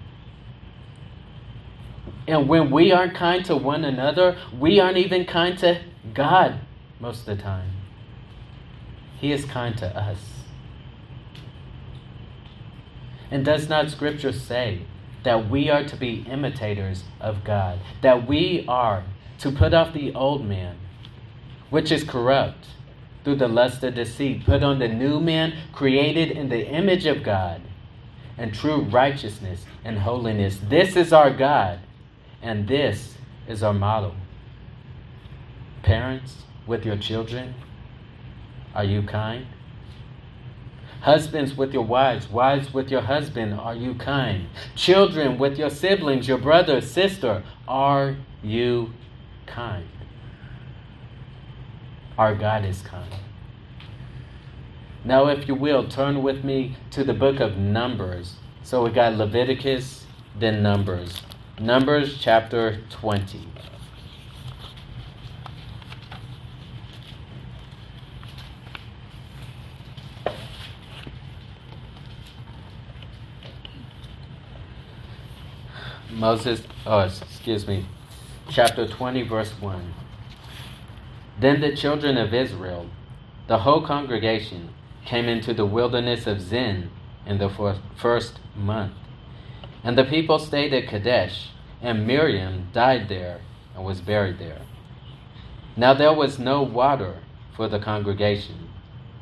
And 2.26 2.48
when 2.48 2.70
we 2.70 2.92
aren't 2.92 3.14
kind 3.14 3.44
to 3.46 3.56
one 3.56 3.84
another, 3.84 4.36
we 4.58 4.80
aren't 4.80 4.98
even 4.98 5.24
kind 5.24 5.56
to 5.58 5.80
God 6.12 6.60
most 7.00 7.20
of 7.20 7.36
the 7.36 7.42
time. 7.42 7.70
He 9.20 9.32
is 9.32 9.44
kind 9.44 9.76
to 9.78 9.86
us. 9.96 10.18
And 13.30 13.44
does 13.44 13.68
not 13.68 13.90
Scripture 13.90 14.32
say 14.32 14.82
that 15.24 15.48
we 15.48 15.68
are 15.70 15.84
to 15.84 15.96
be 15.96 16.26
imitators 16.30 17.04
of 17.20 17.44
God? 17.44 17.80
That 18.02 18.26
we 18.26 18.64
are 18.68 19.04
to 19.38 19.50
put 19.50 19.74
off 19.74 19.92
the 19.92 20.14
old 20.14 20.44
man 20.44 20.76
which 21.70 21.92
is 21.92 22.04
corrupt 22.04 22.68
through 23.24 23.36
the 23.36 23.48
lust 23.48 23.82
of 23.84 23.94
deceit. 23.94 24.44
Put 24.44 24.62
on 24.62 24.78
the 24.78 24.88
new 24.88 25.20
man 25.20 25.54
created 25.72 26.30
in 26.30 26.48
the 26.48 26.66
image 26.66 27.06
of 27.06 27.22
God 27.22 27.60
and 28.36 28.54
true 28.54 28.82
righteousness 28.82 29.64
and 29.84 29.98
holiness. 29.98 30.58
This 30.68 30.96
is 30.96 31.12
our 31.12 31.30
God, 31.30 31.80
and 32.40 32.68
this 32.68 33.16
is 33.46 33.62
our 33.62 33.74
model. 33.74 34.14
Parents, 35.82 36.42
with 36.66 36.84
your 36.84 36.96
children, 36.96 37.54
are 38.74 38.84
you 38.84 39.02
kind? 39.02 39.46
Husbands 41.00 41.54
with 41.56 41.72
your 41.72 41.84
wives, 41.84 42.28
wives 42.28 42.74
with 42.74 42.90
your 42.90 43.02
husband, 43.02 43.54
are 43.54 43.74
you 43.74 43.94
kind? 43.94 44.48
Children 44.74 45.38
with 45.38 45.56
your 45.56 45.70
siblings, 45.70 46.26
your 46.26 46.38
brother, 46.38 46.80
sister, 46.80 47.44
are 47.68 48.16
you 48.42 48.92
kind? 49.46 49.88
Our 52.16 52.34
God 52.34 52.64
is 52.64 52.82
kind. 52.82 53.14
Now, 55.04 55.28
if 55.28 55.46
you 55.46 55.54
will, 55.54 55.88
turn 55.88 56.22
with 56.22 56.42
me 56.42 56.76
to 56.90 57.04
the 57.04 57.14
book 57.14 57.38
of 57.38 57.56
Numbers. 57.56 58.34
So 58.64 58.84
we 58.84 58.90
got 58.90 59.14
Leviticus, 59.14 60.04
then 60.38 60.62
Numbers. 60.62 61.22
Numbers 61.60 62.18
chapter 62.20 62.80
20. 62.90 63.46
Moses, 76.18 76.62
oh, 76.84 76.98
excuse 76.98 77.68
me, 77.68 77.86
chapter 78.50 78.88
20, 78.88 79.22
verse 79.22 79.52
1. 79.60 79.94
Then 81.38 81.60
the 81.60 81.76
children 81.76 82.16
of 82.16 82.34
Israel, 82.34 82.90
the 83.46 83.58
whole 83.58 83.86
congregation, 83.86 84.70
came 85.04 85.26
into 85.26 85.54
the 85.54 85.64
wilderness 85.64 86.26
of 86.26 86.40
Zin 86.40 86.90
in 87.24 87.38
the 87.38 87.78
first 87.96 88.40
month. 88.56 88.94
And 89.84 89.96
the 89.96 90.04
people 90.04 90.40
stayed 90.40 90.74
at 90.74 90.88
Kadesh, 90.88 91.50
and 91.80 92.04
Miriam 92.04 92.66
died 92.72 93.08
there 93.08 93.40
and 93.76 93.84
was 93.84 94.00
buried 94.00 94.40
there. 94.40 94.62
Now 95.76 95.94
there 95.94 96.12
was 96.12 96.40
no 96.40 96.62
water 96.62 97.20
for 97.54 97.68
the 97.68 97.78
congregation, 97.78 98.70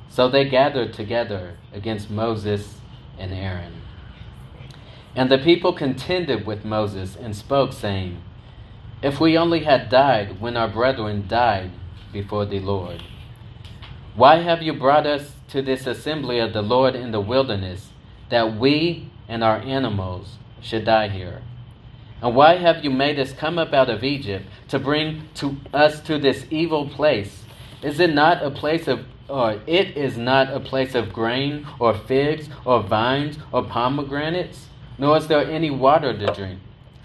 so 0.09 0.31
they 0.31 0.49
gathered 0.49 0.95
together 0.95 1.59
against 1.75 2.09
Moses 2.09 2.79
and 3.19 3.35
Aaron. 3.35 3.83
And 5.16 5.31
the 5.31 5.38
people 5.38 5.72
contended 5.72 6.44
with 6.44 6.66
Moses 6.66 7.16
and 7.16 7.35
spoke, 7.35 7.72
saying, 7.72 8.22
If 9.02 9.18
we 9.18 9.38
only 9.38 9.64
had 9.64 9.88
died 9.88 10.42
when 10.42 10.59
our 10.59 10.68
brethren 10.68 11.26
died 11.26 11.70
before 12.12 12.44
the 12.44 12.61
Lord. 12.61 13.02
Why 14.14 14.37
have 14.37 14.62
you 14.62 14.74
brought 14.74 15.07
us 15.07 15.33
to 15.48 15.62
this 15.62 15.87
assembly 15.87 16.38
of 16.38 16.52
the 16.52 16.62
Lord 16.62 16.94
in 16.94 17.12
the 17.12 17.20
wilderness, 17.20 17.88
that 18.29 18.57
we 18.57 19.11
and 19.26 19.42
our 19.42 19.57
animals 19.57 20.37
should 20.61 20.85
die 20.85 21.09
here? 21.09 21.42
And 22.20 22.37
why 22.37 22.57
have 22.57 22.85
you 22.85 22.90
made 22.90 23.18
us 23.18 23.33
come 23.33 23.59
up 23.59 23.72
out 23.72 23.88
of 23.88 24.05
Egypt 24.05 24.46
to 24.68 24.79
bring 24.79 25.29
to 25.37 25.57
us 25.72 26.00
to 26.02 26.18
this 26.18 26.44
evil 26.50 26.88
place? 26.88 27.44
Is 27.83 28.00
it 28.00 28.12
not 28.12 28.42
a 28.42 28.50
place 28.50 28.87
of 28.87 29.07
or 29.29 29.61
it 29.66 29.96
is 29.96 30.16
not 30.16 30.52
a 30.52 30.61
place 30.61 30.94
of 30.94 31.12
grain 31.12 31.66
or 31.81 31.92
figs 31.94 32.48
or 32.64 32.81
vines 32.83 33.38
or 33.50 33.64
pomegranates, 33.64 34.66
nor 34.99 35.17
is 35.17 35.29
there 35.29 35.45
any 35.51 35.71
water 35.71 36.17
to 36.17 36.27
drink. 36.35 36.61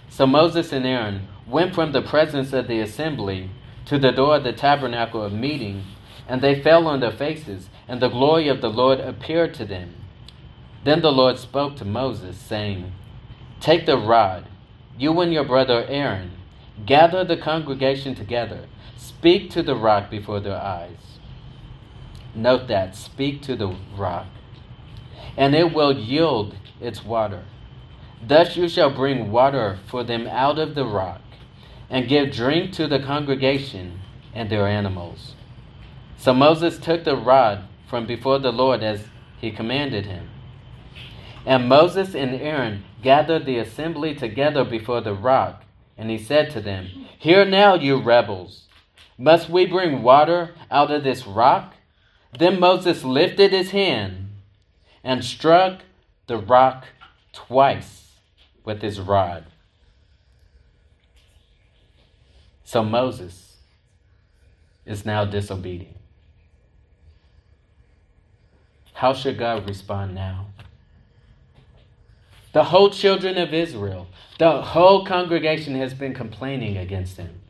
So 0.10 0.26
Moses 0.26 0.72
and 0.72 0.86
Aaron 0.86 1.28
went 1.48 1.74
from 1.76 1.92
the 1.92 2.02
presence 2.02 2.54
of 2.54 2.68
the 2.68 2.80
assembly 2.80 3.50
to 3.86 3.98
the 3.98 4.12
door 4.12 4.38
of 4.38 4.44
the 4.44 4.54
tabernacle 4.54 5.22
of 5.22 5.34
meeting, 5.34 5.84
and 6.28 6.42
they 6.42 6.62
fell 6.62 6.88
on 6.88 7.00
their 7.00 7.12
faces, 7.12 7.70
and 7.88 8.02
the 8.02 8.10
glory 8.10 8.48
of 8.48 8.62
the 8.62 8.70
Lord 8.70 9.00
appeared 9.00 9.54
to 9.56 9.66
them. 9.66 9.96
Then 10.84 11.02
the 11.02 11.12
Lord 11.12 11.38
spoke 11.38 11.76
to 11.78 11.86
Moses, 11.86 12.38
saying, 12.38 12.92
Take 13.60 13.86
the 13.86 13.98
rod 13.98 14.48
you 14.98 15.20
and 15.22 15.34
your 15.34 15.44
brother 15.44 15.86
Aaron, 15.88 16.32
gather 16.86 17.24
the 17.24 17.38
congregation 17.38 18.14
together, 18.14 18.68
speak 18.98 19.50
to 19.52 19.64
the 19.64 19.76
rock 19.76 20.10
before 20.10 20.40
their 20.40 20.58
eyes. 20.62 21.18
Note 22.36 22.68
that, 22.68 22.96
speak 22.96 23.42
to 23.44 23.56
the 23.56 23.76
rock, 23.98 24.28
and 25.36 25.56
it 25.56 25.74
will 25.74 25.98
yield 25.98 26.56
its 26.80 27.04
water. 27.04 27.46
Thus 28.24 28.56
you 28.56 28.70
shall 28.70 28.92
bring 28.92 29.32
water 29.32 29.80
for 29.88 30.04
them 30.04 30.28
out 30.28 30.60
of 30.60 30.76
the 30.76 30.86
rock, 30.86 31.22
and 31.90 32.08
give 32.08 32.32
drink 32.32 32.72
to 32.74 32.88
the 32.88 33.00
congregation 33.00 34.00
and 34.34 34.50
their 34.50 34.68
animals. 34.68 35.34
So 36.18 36.34
Moses 36.34 36.78
took 36.78 37.04
the 37.04 37.16
rod 37.18 37.64
from 37.88 38.06
before 38.06 38.40
the 38.40 38.52
Lord 38.52 38.84
as 38.84 39.06
he 39.40 39.52
commanded 39.52 40.06
him. 40.06 40.30
And 41.46 41.68
Moses 41.68 42.14
and 42.14 42.36
Aaron 42.36 42.84
gathered 43.02 43.46
the 43.46 43.58
assembly 43.58 44.14
together 44.14 44.64
before 44.64 45.02
the 45.02 45.16
rock, 45.16 45.64
and 45.98 46.12
he 46.12 46.20
said 46.20 46.52
to 46.52 46.62
them, 46.62 46.88
Hear 47.18 47.44
now, 47.44 47.74
you 47.74 47.98
rebels, 48.00 48.68
must 49.18 49.50
we 49.50 49.66
bring 49.66 50.04
water 50.04 50.54
out 50.70 50.92
of 50.92 51.04
this 51.04 51.26
rock? 51.26 51.74
Then 52.38 52.60
Moses 52.60 53.04
lifted 53.04 53.52
his 53.52 53.72
hand 53.72 54.30
and 55.04 55.26
struck 55.26 55.82
the 56.28 56.38
rock 56.38 56.86
twice 57.34 58.01
with 58.63 58.82
his 58.82 59.00
rod. 59.00 59.45
So 62.63 62.84
Moses 62.84 63.58
is 64.86 65.06
now 65.06 65.26
disobedient. 65.26 65.97
How 68.93 69.13
should 69.13 69.38
God 69.38 69.67
respond 69.67 70.15
now? 70.15 70.47
The 72.54 72.65
whole 72.65 72.89
children 72.89 73.38
of 73.38 73.54
Israel, 73.54 74.08
the 74.38 74.62
whole 74.62 75.06
congregation 75.06 75.76
has 75.76 75.93
been 75.93 76.13
complaining 76.13 76.78
against 76.78 77.17
him. 77.17 77.41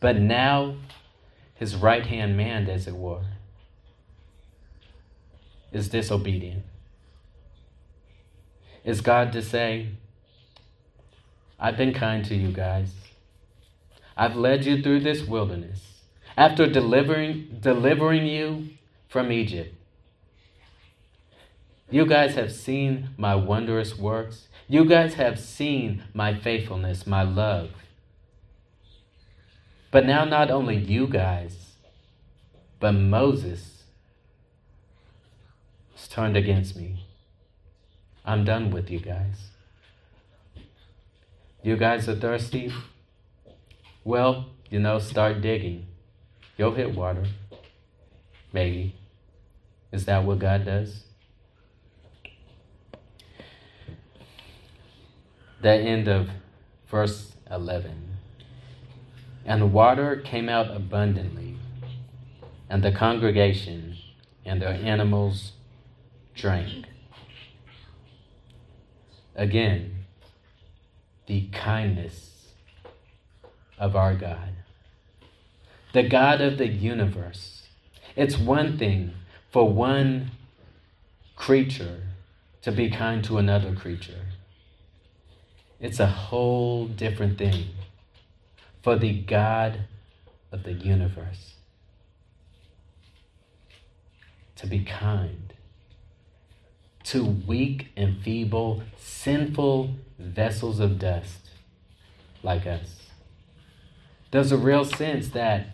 But 0.00 0.16
now, 0.16 0.76
his 1.54 1.74
right 1.74 2.06
hand 2.06 2.36
man, 2.36 2.68
as 2.68 2.86
it 2.86 2.94
were, 2.94 3.24
is 5.72 5.88
disobedient. 5.88 6.64
Is 8.88 9.02
God 9.02 9.32
to 9.32 9.42
say, 9.42 9.88
I've 11.60 11.76
been 11.76 11.92
kind 11.92 12.24
to 12.24 12.34
you 12.34 12.50
guys. 12.50 12.90
I've 14.16 14.34
led 14.34 14.64
you 14.64 14.80
through 14.80 15.00
this 15.00 15.22
wilderness. 15.24 16.00
After 16.38 16.66
delivering, 16.66 17.58
delivering 17.60 18.24
you 18.24 18.70
from 19.06 19.30
Egypt, 19.30 19.74
you 21.90 22.06
guys 22.06 22.34
have 22.36 22.50
seen 22.50 23.10
my 23.18 23.34
wondrous 23.34 23.98
works. 23.98 24.48
You 24.68 24.86
guys 24.86 25.14
have 25.14 25.38
seen 25.38 26.04
my 26.14 26.34
faithfulness, 26.34 27.06
my 27.06 27.24
love. 27.24 27.68
But 29.90 30.06
now, 30.06 30.24
not 30.24 30.50
only 30.50 30.76
you 30.76 31.06
guys, 31.06 31.74
but 32.80 32.92
Moses 32.92 33.82
has 35.94 36.08
turned 36.08 36.38
against 36.38 36.74
me. 36.74 37.04
I'm 38.28 38.44
done 38.44 38.70
with 38.70 38.90
you 38.90 39.00
guys. 39.00 39.48
You 41.62 41.78
guys 41.78 42.06
are 42.10 42.14
thirsty? 42.14 42.70
Well, 44.04 44.50
you 44.68 44.78
know, 44.80 44.98
start 44.98 45.40
digging. 45.40 45.86
You'll 46.58 46.74
hit 46.74 46.94
water. 46.94 47.24
Maybe. 48.52 48.96
Is 49.92 50.04
that 50.04 50.24
what 50.24 50.40
God 50.40 50.66
does? 50.66 51.04
the 55.60 55.72
end 55.72 56.06
of 56.06 56.28
verse 56.90 57.32
11. 57.50 58.18
And 59.46 59.72
water 59.72 60.16
came 60.16 60.50
out 60.50 60.70
abundantly, 60.70 61.56
and 62.68 62.84
the 62.84 62.92
congregation 62.92 63.96
and 64.44 64.60
their 64.60 64.74
animals 64.74 65.52
drank. 66.34 66.86
Again, 69.38 70.04
the 71.26 71.46
kindness 71.52 72.48
of 73.78 73.94
our 73.94 74.16
God, 74.16 74.50
the 75.92 76.02
God 76.02 76.40
of 76.40 76.58
the 76.58 76.66
universe. 76.66 77.68
It's 78.16 78.36
one 78.36 78.76
thing 78.76 79.12
for 79.52 79.72
one 79.72 80.32
creature 81.36 82.02
to 82.62 82.72
be 82.72 82.90
kind 82.90 83.22
to 83.24 83.38
another 83.38 83.72
creature. 83.72 84.26
It's 85.78 86.00
a 86.00 86.08
whole 86.08 86.88
different 86.88 87.38
thing 87.38 87.66
for 88.82 88.96
the 88.96 89.20
God 89.20 89.84
of 90.50 90.64
the 90.64 90.72
universe 90.72 91.54
to 94.56 94.66
be 94.66 94.80
kind 94.80 95.47
to 97.10 97.24
weak 97.24 97.88
and 97.96 98.18
feeble, 98.18 98.82
sinful 98.98 99.90
vessels 100.18 100.80
of 100.80 100.98
dust 100.98 101.50
like 102.42 102.66
us. 102.66 102.96
There's 104.30 104.52
a 104.52 104.58
real 104.58 104.84
sense 104.84 105.28
that 105.30 105.66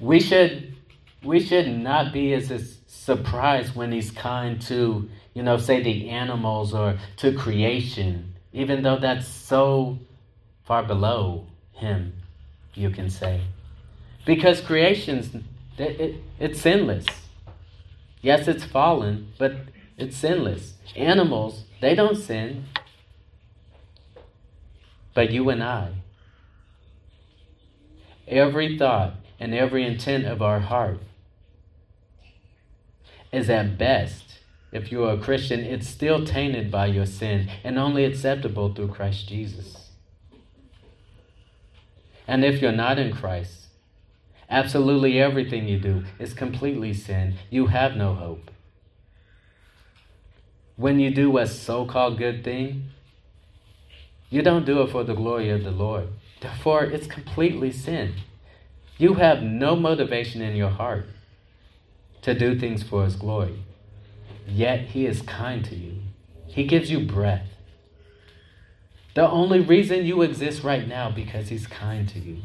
we 0.00 0.20
should 0.20 0.74
we 1.22 1.40
should 1.40 1.68
not 1.68 2.12
be 2.12 2.32
as 2.32 2.78
surprised 2.86 3.74
when 3.74 3.90
he's 3.90 4.10
kind 4.10 4.60
to 4.62 5.08
you 5.38 5.44
know, 5.44 5.56
say 5.56 5.80
the 5.80 6.08
animals 6.08 6.74
or 6.74 6.98
to 7.18 7.32
creation, 7.32 8.34
even 8.52 8.82
though 8.82 8.98
that's 8.98 9.28
so 9.28 9.96
far 10.64 10.82
below 10.82 11.46
Him, 11.74 12.12
you 12.74 12.90
can 12.90 13.08
say. 13.08 13.42
Because 14.26 14.60
creation's, 14.60 15.32
it, 15.78 16.00
it, 16.00 16.16
it's 16.40 16.60
sinless. 16.60 17.06
Yes, 18.20 18.48
it's 18.48 18.64
fallen, 18.64 19.32
but 19.38 19.56
it's 19.96 20.16
sinless. 20.16 20.74
Animals, 20.96 21.64
they 21.80 21.94
don't 21.94 22.16
sin. 22.16 22.64
But 25.14 25.30
you 25.30 25.48
and 25.50 25.62
I, 25.62 25.94
every 28.26 28.78
thought 28.78 29.14
and 29.40 29.54
every 29.54 29.84
intent 29.84 30.26
of 30.26 30.40
our 30.42 30.60
heart 30.60 31.00
is 33.32 33.50
at 33.50 33.76
best 33.76 34.28
if 34.70 34.92
you're 34.92 35.12
a 35.12 35.18
Christian, 35.18 35.60
it's 35.60 35.88
still 35.88 36.24
tainted 36.24 36.70
by 36.70 36.86
your 36.86 37.06
sin 37.06 37.48
and 37.64 37.78
only 37.78 38.04
acceptable 38.04 38.74
through 38.74 38.88
Christ 38.88 39.28
Jesus. 39.28 39.90
And 42.26 42.44
if 42.44 42.60
you're 42.60 42.72
not 42.72 42.98
in 42.98 43.12
Christ, 43.12 43.57
absolutely 44.50 45.20
everything 45.20 45.68
you 45.68 45.78
do 45.78 46.04
is 46.18 46.34
completely 46.34 46.92
sin. 46.94 47.36
You 47.50 47.66
have 47.68 47.96
no 47.96 48.14
hope. 48.14 48.50
when 50.76 51.00
you 51.00 51.10
do 51.10 51.36
a 51.38 51.46
so 51.46 51.84
called 51.84 52.18
good 52.18 52.44
thing, 52.44 52.84
you 54.30 54.42
don't 54.42 54.64
do 54.64 54.80
it 54.82 54.90
for 54.90 55.02
the 55.04 55.14
glory 55.14 55.50
of 55.50 55.64
the 55.64 55.70
Lord. 55.72 56.08
Therefore, 56.40 56.84
it's 56.84 57.06
completely 57.08 57.72
sin. 57.72 58.14
You 58.96 59.14
have 59.14 59.42
no 59.42 59.74
motivation 59.74 60.40
in 60.40 60.54
your 60.56 60.70
heart 60.70 61.06
to 62.22 62.34
do 62.38 62.58
things 62.58 62.82
for 62.84 63.04
His 63.04 63.16
glory. 63.16 63.64
Yet 64.46 64.80
He 64.90 65.06
is 65.06 65.22
kind 65.22 65.64
to 65.64 65.74
you, 65.74 65.96
He 66.46 66.64
gives 66.64 66.90
you 66.90 67.00
breath. 67.06 67.48
The 69.14 69.28
only 69.28 69.60
reason 69.60 70.06
you 70.06 70.22
exist 70.22 70.62
right 70.62 70.86
now 70.86 71.10
because 71.10 71.48
He's 71.48 71.66
kind 71.66 72.08
to 72.10 72.20
you. 72.20 72.38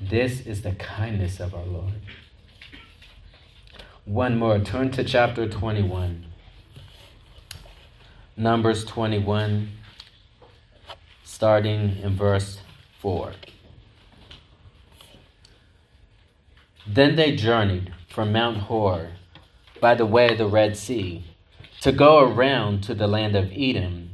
This 0.00 0.46
is 0.46 0.62
the 0.62 0.72
kindness 0.72 1.40
of 1.40 1.54
our 1.54 1.64
Lord. 1.64 1.94
One 4.04 4.38
more. 4.38 4.60
Turn 4.60 4.92
to 4.92 5.02
chapter 5.02 5.48
21. 5.48 6.24
Numbers 8.36 8.84
21, 8.84 9.72
starting 11.24 11.98
in 12.00 12.14
verse 12.14 12.60
4. 13.00 13.32
Then 16.86 17.16
they 17.16 17.34
journeyed 17.34 17.92
from 18.08 18.30
Mount 18.30 18.58
Hor 18.58 19.08
by 19.80 19.96
the 19.96 20.06
way 20.06 20.30
of 20.30 20.38
the 20.38 20.46
Red 20.46 20.76
Sea 20.76 21.24
to 21.80 21.90
go 21.90 22.20
around 22.20 22.84
to 22.84 22.94
the 22.94 23.08
land 23.08 23.34
of 23.34 23.50
Edom, 23.52 24.10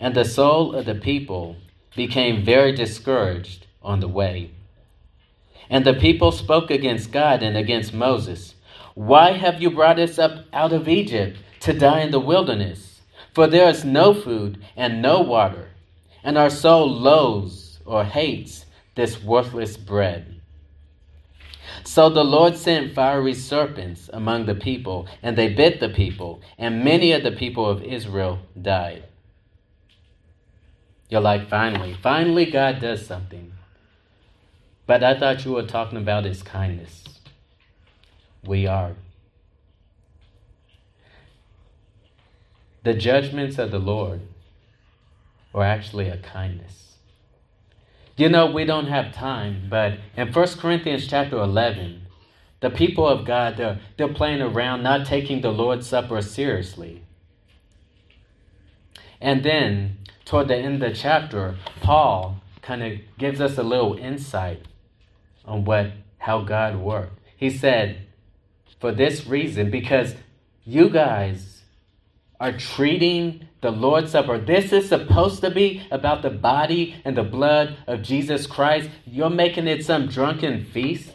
and 0.00 0.14
the 0.14 0.24
soul 0.24 0.74
of 0.74 0.86
the 0.86 0.94
people 0.94 1.56
became 1.94 2.42
very 2.42 2.72
discouraged 2.72 3.66
on 3.82 4.00
the 4.00 4.08
way. 4.08 4.50
And 5.68 5.84
the 5.84 5.94
people 5.94 6.32
spoke 6.32 6.70
against 6.70 7.12
God 7.12 7.42
and 7.42 7.56
against 7.56 7.92
Moses. 7.92 8.54
Why 8.94 9.32
have 9.32 9.60
you 9.60 9.70
brought 9.70 9.98
us 9.98 10.18
up 10.18 10.46
out 10.52 10.72
of 10.72 10.88
Egypt 10.88 11.38
to 11.60 11.72
die 11.72 12.00
in 12.00 12.10
the 12.10 12.20
wilderness? 12.20 13.02
For 13.34 13.46
there 13.46 13.68
is 13.68 13.84
no 13.84 14.14
food 14.14 14.64
and 14.76 15.02
no 15.02 15.20
water, 15.20 15.68
and 16.24 16.38
our 16.38 16.48
soul 16.48 16.88
loathes 16.88 17.78
or 17.84 18.04
hates 18.04 18.64
this 18.94 19.22
worthless 19.22 19.76
bread. 19.76 20.40
So 21.84 22.08
the 22.08 22.24
Lord 22.24 22.56
sent 22.56 22.94
fiery 22.94 23.34
serpents 23.34 24.08
among 24.12 24.46
the 24.46 24.54
people, 24.54 25.06
and 25.22 25.36
they 25.36 25.48
bit 25.48 25.80
the 25.80 25.90
people, 25.90 26.40
and 26.56 26.84
many 26.84 27.12
of 27.12 27.22
the 27.22 27.32
people 27.32 27.68
of 27.68 27.82
Israel 27.82 28.38
died. 28.60 29.04
You're 31.08 31.20
like, 31.20 31.48
finally, 31.48 31.94
finally, 31.94 32.46
God 32.46 32.80
does 32.80 33.06
something. 33.06 33.52
But 34.86 35.02
I 35.02 35.18
thought 35.18 35.44
you 35.44 35.52
were 35.52 35.64
talking 35.64 35.98
about 35.98 36.24
his 36.24 36.42
kindness. 36.42 37.04
We 38.44 38.66
are. 38.66 38.94
The 42.84 42.94
judgments 42.94 43.58
of 43.58 43.72
the 43.72 43.80
Lord 43.80 44.20
are 45.52 45.64
actually 45.64 46.08
a 46.08 46.18
kindness. 46.18 46.98
You 48.16 48.28
know, 48.28 48.46
we 48.46 48.64
don't 48.64 48.86
have 48.86 49.12
time, 49.12 49.66
but 49.68 49.98
in 50.16 50.32
1 50.32 50.48
Corinthians 50.58 51.08
chapter 51.08 51.36
11, 51.36 52.02
the 52.60 52.70
people 52.70 53.06
of 53.06 53.24
God, 53.26 53.56
they're, 53.56 53.80
they're 53.96 54.08
playing 54.08 54.40
around, 54.40 54.82
not 54.82 55.04
taking 55.04 55.40
the 55.40 55.52
Lord's 55.52 55.86
Supper 55.86 56.22
seriously. 56.22 57.02
And 59.20 59.42
then, 59.42 59.98
toward 60.24 60.48
the 60.48 60.56
end 60.56 60.82
of 60.82 60.88
the 60.88 60.96
chapter, 60.96 61.56
Paul 61.80 62.40
kind 62.62 62.82
of 62.82 62.98
gives 63.18 63.40
us 63.40 63.58
a 63.58 63.62
little 63.62 63.96
insight 63.96 64.62
on 65.46 65.64
what 65.64 65.92
how 66.18 66.42
God 66.42 66.76
worked. 66.76 67.18
He 67.36 67.50
said, 67.50 68.06
for 68.80 68.92
this 68.92 69.26
reason, 69.26 69.70
because 69.70 70.14
you 70.64 70.90
guys 70.90 71.62
are 72.40 72.52
treating 72.52 73.46
the 73.60 73.70
Lord's 73.70 74.12
Supper. 74.12 74.38
This 74.38 74.72
is 74.72 74.88
supposed 74.88 75.40
to 75.40 75.50
be 75.50 75.86
about 75.90 76.22
the 76.22 76.30
body 76.30 76.94
and 77.04 77.16
the 77.16 77.22
blood 77.22 77.76
of 77.86 78.02
Jesus 78.02 78.46
Christ. 78.46 78.90
You're 79.04 79.30
making 79.30 79.66
it 79.66 79.84
some 79.84 80.06
drunken 80.08 80.64
feast. 80.64 81.12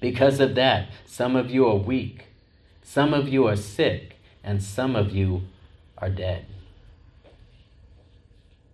Because 0.00 0.38
of 0.38 0.54
that, 0.54 0.90
some 1.06 1.34
of 1.34 1.50
you 1.50 1.66
are 1.66 1.76
weak, 1.76 2.26
some 2.82 3.14
of 3.14 3.28
you 3.28 3.46
are 3.46 3.56
sick, 3.56 4.16
and 4.42 4.62
some 4.62 4.94
of 4.94 5.10
you 5.10 5.42
are 5.96 6.10
dead. 6.10 6.44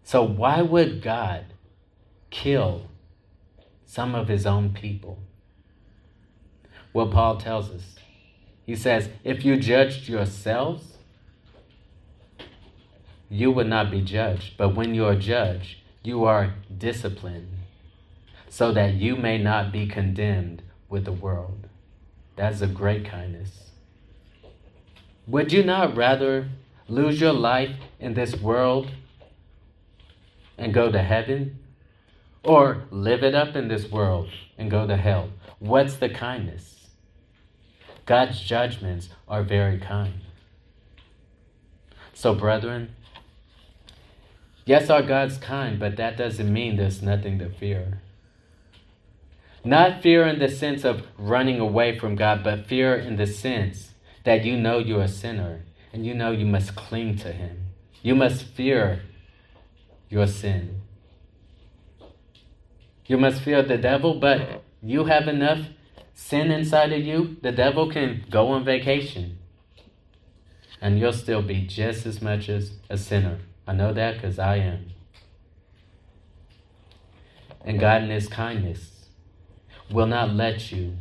So, 0.02 0.24
why 0.24 0.60
would 0.60 1.02
God 1.02 1.44
kill 2.30 2.89
some 3.90 4.14
of 4.14 4.28
his 4.28 4.46
own 4.46 4.70
people? 4.72 5.18
Well, 6.92 7.08
Paul 7.08 7.38
tells 7.38 7.70
us. 7.70 7.96
He 8.64 8.76
says, 8.76 9.08
if 9.24 9.44
you 9.44 9.56
judged 9.56 10.08
yourselves, 10.08 10.98
you 13.28 13.50
would 13.50 13.66
not 13.66 13.90
be 13.90 14.00
judged. 14.00 14.56
But 14.56 14.76
when 14.76 14.94
you 14.94 15.06
are 15.06 15.16
judged, 15.16 15.78
you 16.04 16.24
are 16.24 16.54
disciplined 16.78 17.48
so 18.48 18.70
that 18.72 18.94
you 18.94 19.16
may 19.16 19.38
not 19.38 19.72
be 19.72 19.88
condemned 19.88 20.62
with 20.88 21.04
the 21.04 21.12
world. 21.12 21.66
That's 22.36 22.60
a 22.60 22.68
great 22.68 23.04
kindness. 23.04 23.70
Would 25.26 25.52
you 25.52 25.64
not 25.64 25.96
rather 25.96 26.48
lose 26.86 27.20
your 27.20 27.32
life 27.32 27.74
in 27.98 28.14
this 28.14 28.36
world 28.36 28.92
and 30.56 30.72
go 30.72 30.92
to 30.92 31.02
heaven? 31.02 31.58
Or 32.42 32.84
live 32.90 33.22
it 33.22 33.34
up 33.34 33.54
in 33.54 33.68
this 33.68 33.90
world 33.90 34.30
and 34.56 34.70
go 34.70 34.86
to 34.86 34.96
hell? 34.96 35.30
What's 35.58 35.96
the 35.96 36.08
kindness? 36.08 36.88
God's 38.06 38.40
judgments 38.40 39.10
are 39.28 39.42
very 39.42 39.78
kind. 39.78 40.14
So, 42.14 42.34
brethren, 42.34 42.94
Yes, 44.70 44.88
our 44.88 45.02
God's 45.02 45.36
kind, 45.36 45.80
but 45.80 45.96
that 45.96 46.16
doesn't 46.16 46.52
mean 46.52 46.76
there's 46.76 47.02
nothing 47.02 47.40
to 47.40 47.48
fear. 47.48 48.00
Not 49.64 50.00
fear 50.00 50.24
in 50.26 50.38
the 50.38 50.48
sense 50.48 50.84
of 50.84 51.02
running 51.18 51.58
away 51.58 51.98
from 51.98 52.14
God, 52.14 52.44
but 52.44 52.68
fear 52.68 52.94
in 52.94 53.16
the 53.16 53.26
sense 53.26 53.94
that 54.22 54.44
you 54.44 54.56
know 54.56 54.78
you're 54.78 55.02
a 55.02 55.08
sinner 55.08 55.62
and 55.92 56.06
you 56.06 56.14
know 56.14 56.30
you 56.30 56.46
must 56.46 56.76
cling 56.76 57.16
to 57.18 57.32
Him. 57.32 57.66
You 58.00 58.14
must 58.14 58.44
fear 58.44 59.02
your 60.08 60.28
sin. 60.28 60.79
You 63.06 63.18
must 63.18 63.42
fear 63.42 63.62
the 63.62 63.78
devil, 63.78 64.14
but 64.14 64.40
uh-huh. 64.40 64.58
you 64.82 65.04
have 65.06 65.28
enough 65.28 65.66
sin 66.14 66.50
inside 66.50 66.92
of 66.92 67.00
you, 67.00 67.36
the 67.42 67.52
devil 67.52 67.90
can 67.90 68.24
go 68.30 68.48
on 68.48 68.64
vacation 68.64 69.38
and 70.80 70.98
you'll 70.98 71.12
still 71.12 71.42
be 71.42 71.66
just 71.66 72.06
as 72.06 72.22
much 72.22 72.48
as 72.48 72.72
a 72.88 72.96
sinner. 72.96 73.38
I 73.66 73.72
know 73.72 73.92
that 73.92 74.14
because 74.14 74.38
I 74.38 74.56
am. 74.56 74.86
And 77.64 77.78
God, 77.78 78.02
in 78.02 78.10
His 78.10 78.28
kindness, 78.28 79.06
will 79.90 80.06
not 80.06 80.34
let 80.34 80.72
you, 80.72 80.96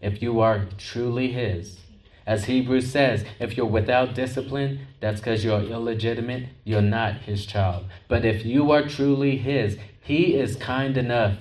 if 0.00 0.22
you 0.22 0.40
are 0.40 0.66
truly 0.78 1.32
His. 1.32 1.78
As 2.26 2.44
Hebrews 2.44 2.90
says, 2.90 3.24
if 3.38 3.56
you're 3.56 3.66
without 3.66 4.14
discipline, 4.14 4.86
that's 5.00 5.20
because 5.20 5.44
you're 5.44 5.60
illegitimate, 5.60 6.48
you're 6.64 6.80
not 6.80 7.22
His 7.22 7.44
child. 7.44 7.86
But 8.08 8.24
if 8.24 8.46
you 8.46 8.70
are 8.70 8.88
truly 8.88 9.36
His, 9.36 9.76
He 10.02 10.34
is 10.34 10.56
kind 10.56 10.96
enough 10.96 11.38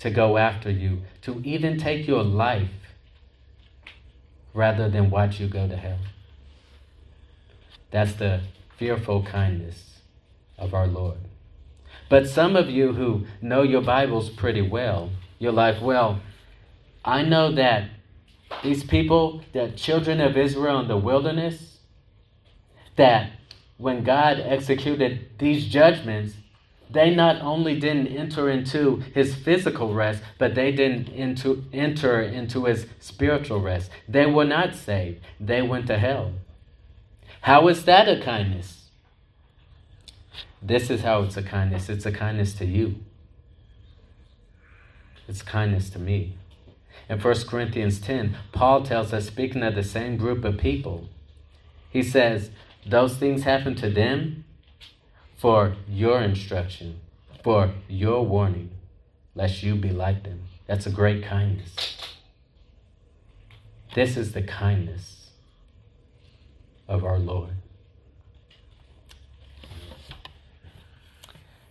to 0.00 0.10
go 0.10 0.36
after 0.36 0.70
you, 0.70 1.02
to 1.22 1.40
even 1.44 1.78
take 1.78 2.06
your 2.06 2.22
life 2.22 2.70
rather 4.52 4.88
than 4.88 5.10
watch 5.10 5.40
you 5.40 5.48
go 5.48 5.68
to 5.68 5.76
hell. 5.76 5.98
That's 7.90 8.14
the 8.14 8.40
fearful 8.76 9.22
kindness 9.22 10.00
of 10.58 10.74
our 10.74 10.86
Lord. 10.86 11.18
But 12.08 12.28
some 12.28 12.56
of 12.56 12.68
you 12.68 12.92
who 12.92 13.26
know 13.40 13.62
your 13.62 13.82
Bibles 13.82 14.30
pretty 14.30 14.62
well, 14.62 15.10
you're 15.38 15.52
like, 15.52 15.80
well, 15.80 16.20
I 17.04 17.22
know 17.22 17.52
that 17.52 17.90
these 18.62 18.82
people, 18.82 19.42
the 19.52 19.70
children 19.70 20.20
of 20.20 20.36
Israel 20.36 20.80
in 20.80 20.88
the 20.88 20.96
wilderness, 20.96 21.78
that 22.96 23.30
when 23.76 24.02
God 24.02 24.40
executed 24.40 25.38
these 25.38 25.66
judgments, 25.66 26.34
they 26.90 27.14
not 27.14 27.40
only 27.42 27.78
didn't 27.78 28.08
enter 28.08 28.48
into 28.48 29.02
his 29.14 29.34
physical 29.34 29.92
rest, 29.92 30.22
but 30.38 30.54
they 30.54 30.72
didn't 30.72 31.08
into, 31.08 31.64
enter 31.72 32.20
into 32.20 32.64
his 32.64 32.86
spiritual 32.98 33.60
rest. 33.60 33.90
They 34.08 34.26
were 34.26 34.44
not 34.44 34.74
saved, 34.74 35.20
they 35.38 35.62
went 35.62 35.86
to 35.88 35.98
hell. 35.98 36.32
How 37.42 37.68
is 37.68 37.84
that 37.84 38.08
a 38.08 38.20
kindness? 38.20 38.88
This 40.60 40.90
is 40.90 41.02
how 41.02 41.22
it's 41.22 41.36
a 41.36 41.42
kindness 41.42 41.88
it's 41.88 42.06
a 42.06 42.12
kindness 42.12 42.52
to 42.54 42.64
you, 42.64 42.96
it's 45.28 45.42
kindness 45.42 45.90
to 45.90 45.98
me. 45.98 46.36
In 47.08 47.20
1 47.20 47.34
Corinthians 47.46 48.00
10, 48.00 48.36
Paul 48.52 48.82
tells 48.82 49.14
us, 49.14 49.26
speaking 49.26 49.62
of 49.62 49.74
the 49.74 49.82
same 49.82 50.18
group 50.18 50.44
of 50.44 50.58
people, 50.58 51.08
he 51.88 52.02
says, 52.02 52.50
Those 52.84 53.16
things 53.16 53.44
happen 53.44 53.74
to 53.76 53.88
them 53.88 54.44
for 55.38 55.76
your 55.88 56.20
instruction, 56.20 57.00
for 57.44 57.72
your 57.88 58.26
warning, 58.26 58.70
lest 59.36 59.62
you 59.62 59.76
be 59.76 59.90
like 59.90 60.24
them. 60.24 60.42
That's 60.66 60.86
a 60.86 60.90
great 60.90 61.24
kindness. 61.24 61.96
This 63.94 64.16
is 64.16 64.32
the 64.32 64.42
kindness 64.42 65.30
of 66.88 67.04
our 67.04 67.18
Lord. 67.18 67.52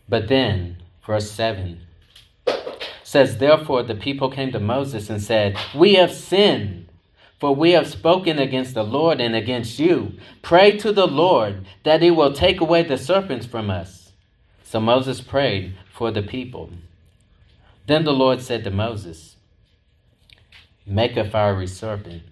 But 0.09 0.29
then, 0.29 0.77
verse 1.05 1.29
7 1.29 1.81
says, 3.03 3.37
Therefore 3.37 3.83
the 3.83 3.95
people 3.95 4.31
came 4.31 4.53
to 4.53 4.59
Moses 4.59 5.09
and 5.09 5.21
said, 5.21 5.57
We 5.75 5.95
have 5.95 6.13
sinned, 6.13 6.86
for 7.39 7.53
we 7.53 7.71
have 7.71 7.87
spoken 7.87 8.39
against 8.39 8.73
the 8.73 8.83
Lord 8.83 9.21
and 9.21 9.35
against 9.35 9.77
you. 9.77 10.13
Pray 10.41 10.77
to 10.77 10.91
the 10.91 11.07
Lord 11.07 11.65
that 11.83 12.01
he 12.01 12.09
will 12.09 12.33
take 12.33 12.59
away 12.61 12.83
the 12.83 12.97
serpents 12.97 13.45
from 13.45 13.69
us. 13.69 14.11
So 14.63 14.79
Moses 14.79 15.21
prayed 15.21 15.75
for 15.93 16.11
the 16.11 16.23
people. 16.23 16.71
Then 17.85 18.03
the 18.03 18.13
Lord 18.13 18.41
said 18.41 18.63
to 18.63 18.71
Moses, 18.71 19.37
Make 20.85 21.15
a 21.15 21.29
fiery 21.29 21.67
serpent 21.67 22.23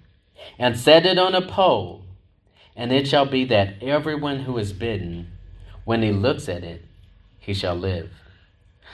and 0.57 0.77
set 0.77 1.05
it 1.05 1.17
on 1.17 1.35
a 1.35 1.41
pole, 1.41 2.03
and 2.75 2.91
it 2.91 3.07
shall 3.07 3.25
be 3.25 3.45
that 3.45 3.81
everyone 3.81 4.39
who 4.39 4.57
is 4.57 4.73
bitten, 4.73 5.31
when 5.83 6.01
he 6.01 6.11
looks 6.11 6.49
at 6.49 6.63
it, 6.63 6.83
he 7.39 7.53
shall 7.53 7.75
live. 7.75 8.11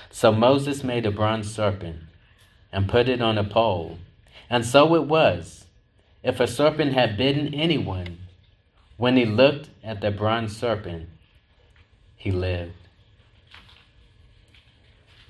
So 0.10 0.32
Moses 0.32 0.84
made 0.84 1.06
a 1.06 1.12
bronze 1.12 1.54
serpent 1.54 1.98
and 2.72 2.90
put 2.90 3.08
it 3.08 3.22
on 3.22 3.38
a 3.38 3.44
pole. 3.44 3.98
And 4.50 4.66
so 4.66 4.96
it 4.96 5.06
was. 5.06 5.61
If 6.24 6.40
a 6.40 6.48
serpent 6.48 6.94
had 6.94 7.18
bitten 7.18 7.54
anyone, 7.54 8.20
when 8.98 9.18
he 9.18 9.26
looked 9.26 9.70
at 9.84 10.02
the 10.02 10.12
bronze 10.12 10.56
serpent, 10.56 11.10
he 12.16 12.32
lived. 12.32 12.74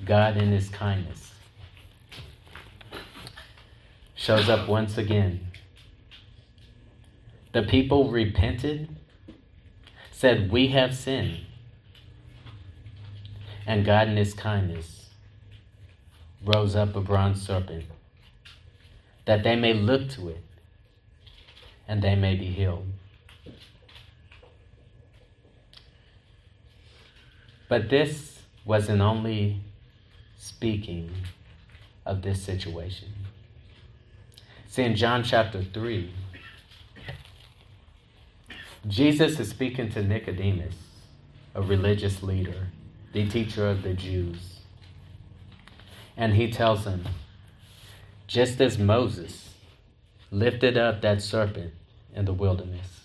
God, 0.03 0.35
in 0.35 0.51
his 0.51 0.67
kindness, 0.69 1.31
shows 4.15 4.49
up 4.49 4.67
once 4.67 4.97
again. 4.97 5.47
The 7.53 7.63
people 7.63 8.11
repented, 8.11 8.89
said, 10.11 10.51
We 10.51 10.67
have 10.69 10.95
sinned 10.95 11.45
and 13.65 13.85
God 13.85 14.07
in 14.07 14.17
his 14.17 14.33
kindness 14.33 15.09
rose 16.43 16.75
up 16.75 16.95
a 16.95 17.01
bronze 17.01 17.41
serpent, 17.45 17.85
that 19.25 19.43
they 19.43 19.55
may 19.55 19.73
look 19.73 20.09
to 20.09 20.29
it 20.29 20.43
and 21.91 22.01
they 22.01 22.15
may 22.15 22.35
be 22.35 22.45
healed. 22.45 22.85
But 27.67 27.89
this 27.89 28.39
wasn't 28.63 29.01
only 29.01 29.59
speaking 30.37 31.11
of 32.05 32.21
this 32.21 32.41
situation. 32.41 33.09
See, 34.69 34.83
in 34.83 34.95
John 34.95 35.21
chapter 35.25 35.61
3, 35.61 36.13
Jesus 38.87 39.37
is 39.37 39.49
speaking 39.49 39.89
to 39.89 40.01
Nicodemus, 40.01 40.75
a 41.53 41.61
religious 41.61 42.23
leader 42.23 42.69
the 43.11 43.27
teacher 43.27 43.67
of 43.67 43.83
the 43.83 43.93
Jews. 43.93 44.61
And 46.15 46.35
he 46.35 46.49
tells 46.49 46.85
him, 46.85 47.03
just 48.27 48.61
as 48.61 48.77
Moses 48.77 49.49
lifted 50.31 50.77
up 50.77 51.01
that 51.01 51.21
serpent 51.21 51.73
in 52.13 52.25
the 52.25 52.33
wilderness, 52.33 53.01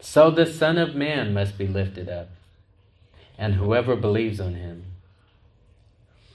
so 0.00 0.30
the 0.30 0.46
Son 0.46 0.78
of 0.78 0.94
Man 0.94 1.32
must 1.32 1.58
be 1.58 1.66
lifted 1.66 2.08
up, 2.08 2.30
and 3.38 3.54
whoever 3.54 3.96
believes 3.96 4.40
on 4.40 4.54
him 4.54 4.84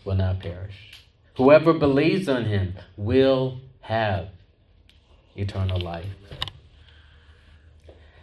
will 0.06 0.16
not 0.16 0.40
perish. 0.40 1.04
Whoever 1.36 1.74
believes 1.74 2.28
on 2.28 2.46
him 2.46 2.76
will 2.98 3.60
have 3.82 4.30
eternal 5.36 5.80
life. 5.80 6.06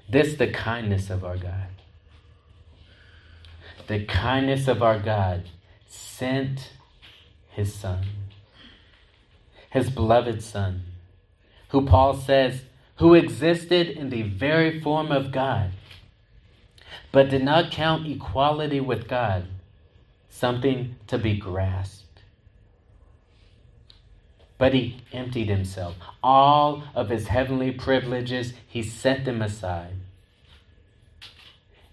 This 0.08 0.34
the 0.34 0.48
kindness 0.48 1.10
of 1.10 1.24
our 1.24 1.36
God 1.36 1.68
the 3.86 4.04
kindness 4.04 4.68
of 4.68 4.82
our 4.82 4.98
God, 4.98 5.44
sent 5.86 6.72
his 7.50 7.74
Son, 7.74 8.04
his 9.70 9.90
beloved 9.90 10.42
Son, 10.42 10.82
who 11.68 11.86
Paul 11.86 12.14
says, 12.14 12.62
who 12.96 13.14
existed 13.14 13.88
in 13.88 14.10
the 14.10 14.22
very 14.22 14.80
form 14.80 15.12
of 15.12 15.30
God, 15.30 15.70
but 17.12 17.30
did 17.30 17.42
not 17.42 17.70
count 17.70 18.06
equality 18.06 18.80
with 18.80 19.08
God 19.08 19.46
something 20.30 20.96
to 21.06 21.18
be 21.18 21.36
grasped. 21.36 22.22
But 24.58 24.72
he 24.72 25.02
emptied 25.12 25.48
himself. 25.48 25.96
All 26.22 26.84
of 26.94 27.10
his 27.10 27.28
heavenly 27.28 27.70
privileges, 27.70 28.54
he 28.66 28.82
set 28.82 29.24
them 29.24 29.42
aside. 29.42 29.96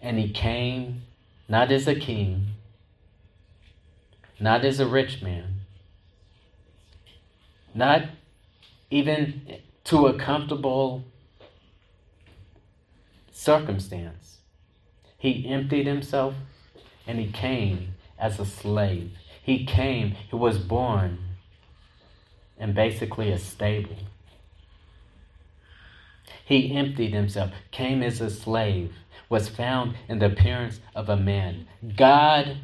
And 0.02 0.18
he 0.18 0.30
came 0.30 1.04
not 1.50 1.72
as 1.72 1.88
a 1.88 1.96
king, 1.96 2.48
not 4.40 4.64
as 4.64 4.80
a 4.80 4.88
rich 4.88 5.22
man, 5.22 5.62
not 7.74 8.04
even 8.90 9.60
to 9.86 10.08
a 10.08 10.14
comfortable 10.14 11.04
circumstance. 13.32 14.40
He 15.18 15.48
emptied 15.48 15.88
himself 15.88 16.36
and 17.06 17.20
he 17.20 17.32
came 17.32 17.96
as 18.18 18.40
a 18.40 18.46
slave. 18.46 19.12
He 19.42 19.66
came, 19.66 20.12
he 20.12 20.36
was 20.36 20.58
born 20.58 21.20
in 22.58 22.74
basically 22.74 23.32
a 23.32 23.38
stable. 23.38 23.98
He 26.46 26.76
emptied 26.76 27.14
himself, 27.14 27.52
came 27.72 28.04
as 28.04 28.22
a 28.22 28.30
slave, 28.30 28.94
was 29.30 29.50
found 29.50 29.96
in 30.08 30.20
the 30.20 30.28
appearance 30.28 30.80
of 30.96 31.10
a 31.10 31.18
man. 31.18 31.68
God 31.96 32.58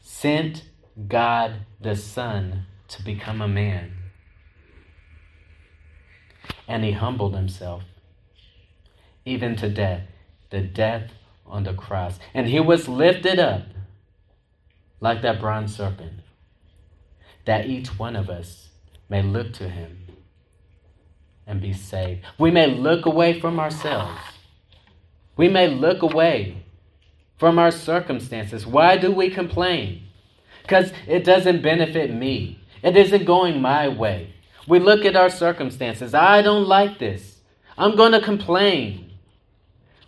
sent 0.00 0.64
God 1.08 1.54
the 1.80 1.96
Son 1.96 2.66
to 2.88 3.02
become 3.02 3.40
a 3.40 3.48
man. 3.48 4.03
And 6.66 6.84
he 6.84 6.92
humbled 6.92 7.34
himself, 7.34 7.82
even 9.24 9.56
to 9.56 9.68
death, 9.68 10.02
the 10.50 10.60
death 10.60 11.10
on 11.46 11.64
the 11.64 11.74
cross. 11.74 12.18
And 12.32 12.48
he 12.48 12.60
was 12.60 12.88
lifted 12.88 13.38
up 13.38 13.62
like 15.00 15.22
that 15.22 15.40
bronze 15.40 15.76
serpent, 15.76 16.20
that 17.44 17.66
each 17.66 17.98
one 17.98 18.16
of 18.16 18.30
us 18.30 18.68
may 19.08 19.22
look 19.22 19.52
to 19.54 19.68
him 19.68 20.06
and 21.46 21.60
be 21.60 21.74
saved. 21.74 22.22
We 22.38 22.50
may 22.50 22.66
look 22.66 23.04
away 23.04 23.38
from 23.38 23.60
ourselves 23.60 24.18
we 25.36 25.48
may 25.48 25.68
look 25.68 26.02
away 26.02 26.62
from 27.36 27.58
our 27.58 27.70
circumstances. 27.70 28.66
Why 28.66 28.96
do 28.96 29.10
we 29.10 29.30
complain? 29.30 30.02
Because 30.62 30.92
it 31.06 31.24
doesn't 31.24 31.62
benefit 31.62 32.12
me, 32.12 32.60
it 32.82 32.96
isn't 32.96 33.24
going 33.24 33.60
my 33.60 33.88
way. 33.88 34.34
We 34.66 34.78
look 34.78 35.04
at 35.04 35.16
our 35.16 35.30
circumstances. 35.30 36.14
I 36.14 36.42
don't 36.42 36.66
like 36.66 36.98
this. 36.98 37.40
I'm 37.76 37.96
going 37.96 38.12
to 38.12 38.20
complain. 38.20 39.10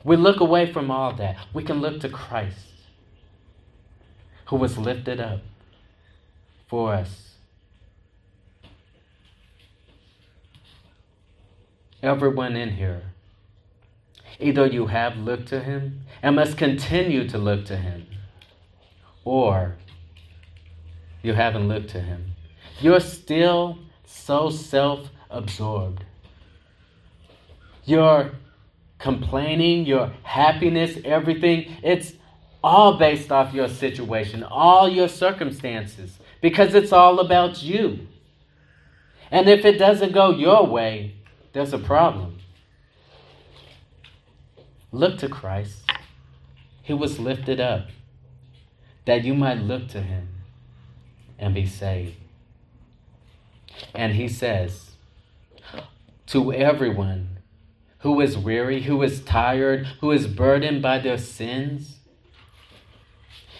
We 0.04 0.16
look 0.16 0.40
away 0.40 0.72
from 0.72 0.90
all 0.90 1.12
that. 1.14 1.36
We 1.52 1.62
can 1.62 1.80
look 1.80 2.00
to 2.00 2.08
Christ, 2.08 2.72
who 4.46 4.56
was 4.56 4.78
lifted 4.78 5.20
up 5.20 5.40
for 6.68 6.94
us. 6.94 7.34
Everyone 12.02 12.56
in 12.56 12.76
here 12.76 13.02
Either 14.38 14.66
you 14.66 14.86
have 14.86 15.16
looked 15.16 15.48
to 15.48 15.60
him 15.60 16.04
and 16.22 16.36
must 16.36 16.58
continue 16.58 17.26
to 17.28 17.38
look 17.38 17.64
to 17.66 17.76
him, 17.76 18.06
or 19.24 19.76
you 21.22 21.32
haven't 21.32 21.68
looked 21.68 21.90
to 21.90 22.00
him. 22.00 22.32
You're 22.80 23.00
still 23.00 23.78
so 24.16 24.50
self 24.50 25.10
absorbed. 25.30 26.04
Your 27.84 28.32
complaining, 28.98 29.86
your 29.86 30.12
happiness, 30.22 30.98
everything, 31.04 31.76
it's 31.82 32.12
all 32.64 32.98
based 32.98 33.30
off 33.30 33.54
your 33.54 33.68
situation, 33.68 34.42
all 34.42 34.88
your 34.88 35.08
circumstances, 35.08 36.18
because 36.40 36.74
it's 36.74 36.92
all 36.92 37.20
about 37.20 37.62
you. 37.62 38.06
And 39.30 39.48
if 39.48 39.64
it 39.64 39.78
doesn't 39.78 40.12
go 40.12 40.30
your 40.30 40.66
way, 40.66 41.14
there's 41.52 41.72
a 41.72 41.78
problem. 41.78 42.38
Look 44.92 45.18
to 45.18 45.28
Christ. 45.28 45.78
He 46.82 46.94
was 46.94 47.18
lifted 47.18 47.60
up 47.60 47.88
that 49.04 49.24
you 49.24 49.34
might 49.34 49.58
look 49.58 49.88
to 49.88 50.00
him 50.00 50.28
and 51.38 51.54
be 51.54 51.66
saved. 51.66 52.16
And 53.94 54.14
he 54.14 54.28
says, 54.28 54.92
To 56.28 56.52
everyone 56.52 57.38
who 58.00 58.20
is 58.20 58.36
weary, 58.38 58.82
who 58.82 59.02
is 59.02 59.22
tired, 59.24 59.86
who 60.00 60.10
is 60.10 60.26
burdened 60.26 60.82
by 60.82 60.98
their 60.98 61.18
sins, 61.18 61.96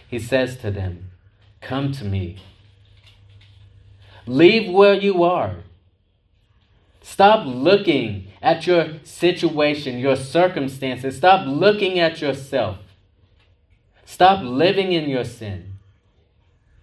he 0.09 0.19
says 0.19 0.57
to 0.59 0.71
them, 0.71 1.11
Come 1.61 1.93
to 1.93 2.05
me. 2.05 2.39
Leave 4.27 4.73
where 4.73 4.95
you 4.95 5.23
are. 5.23 5.57
Stop 7.01 7.47
looking 7.47 8.29
at 8.43 8.67
your 8.67 8.99
situation, 9.05 9.99
your 9.99 10.17
circumstances. 10.17 11.17
Stop 11.17 11.47
looking 11.47 11.99
at 11.99 12.21
yourself. 12.21 12.79
Stop 14.05 14.43
living 14.43 14.93
in 14.93 15.09
your 15.09 15.25
sin. 15.25 15.75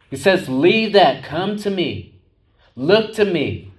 He 0.10 0.16
says, 0.18 0.48
Leave 0.48 0.94
that. 0.94 1.24
Come 1.24 1.58
to 1.58 1.70
me. 1.70 2.13
Look 2.76 3.14
to 3.16 3.26
me. 3.26 3.72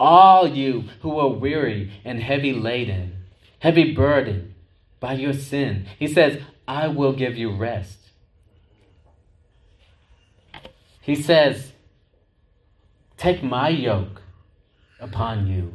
All 0.00 0.46
you 0.46 0.84
who 1.02 1.18
are 1.18 1.28
weary 1.28 1.92
and 2.04 2.22
heavy 2.22 2.52
laden, 2.52 3.24
heavy 3.58 3.92
burdened 3.94 4.54
by 5.00 5.14
your 5.14 5.32
sin. 5.32 5.86
He 5.98 6.06
says, 6.06 6.40
I 6.66 6.88
will 6.88 7.12
give 7.12 7.36
you 7.36 7.50
rest. 7.50 7.98
He 11.00 11.14
says, 11.14 11.72
Take 13.16 13.42
my 13.42 13.68
yoke 13.70 14.22
upon 15.00 15.48
you. 15.48 15.74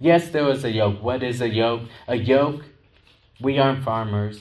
Yes, 0.00 0.30
there 0.30 0.48
is 0.50 0.64
a 0.64 0.70
yoke. 0.70 1.02
What 1.02 1.22
is 1.22 1.40
a 1.40 1.48
yoke? 1.48 1.82
A 2.08 2.16
yoke, 2.16 2.64
we 3.40 3.58
aren't 3.58 3.84
farmers. 3.84 4.40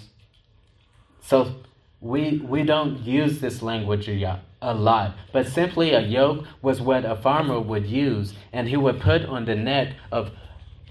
So 1.21 1.57
we, 2.01 2.37
we 2.37 2.63
don't 2.63 2.99
use 2.99 3.39
this 3.39 3.61
language 3.61 4.07
a, 4.07 4.41
a 4.61 4.73
lot. 4.73 5.15
But 5.31 5.47
simply 5.47 5.91
a 5.91 6.01
yoke 6.01 6.45
was 6.61 6.81
what 6.81 7.05
a 7.05 7.15
farmer 7.15 7.59
would 7.59 7.85
use, 7.87 8.33
and 8.51 8.67
he 8.67 8.77
would 8.77 8.99
put 8.99 9.25
on 9.25 9.45
the 9.45 9.55
neck 9.55 9.95
of 10.11 10.31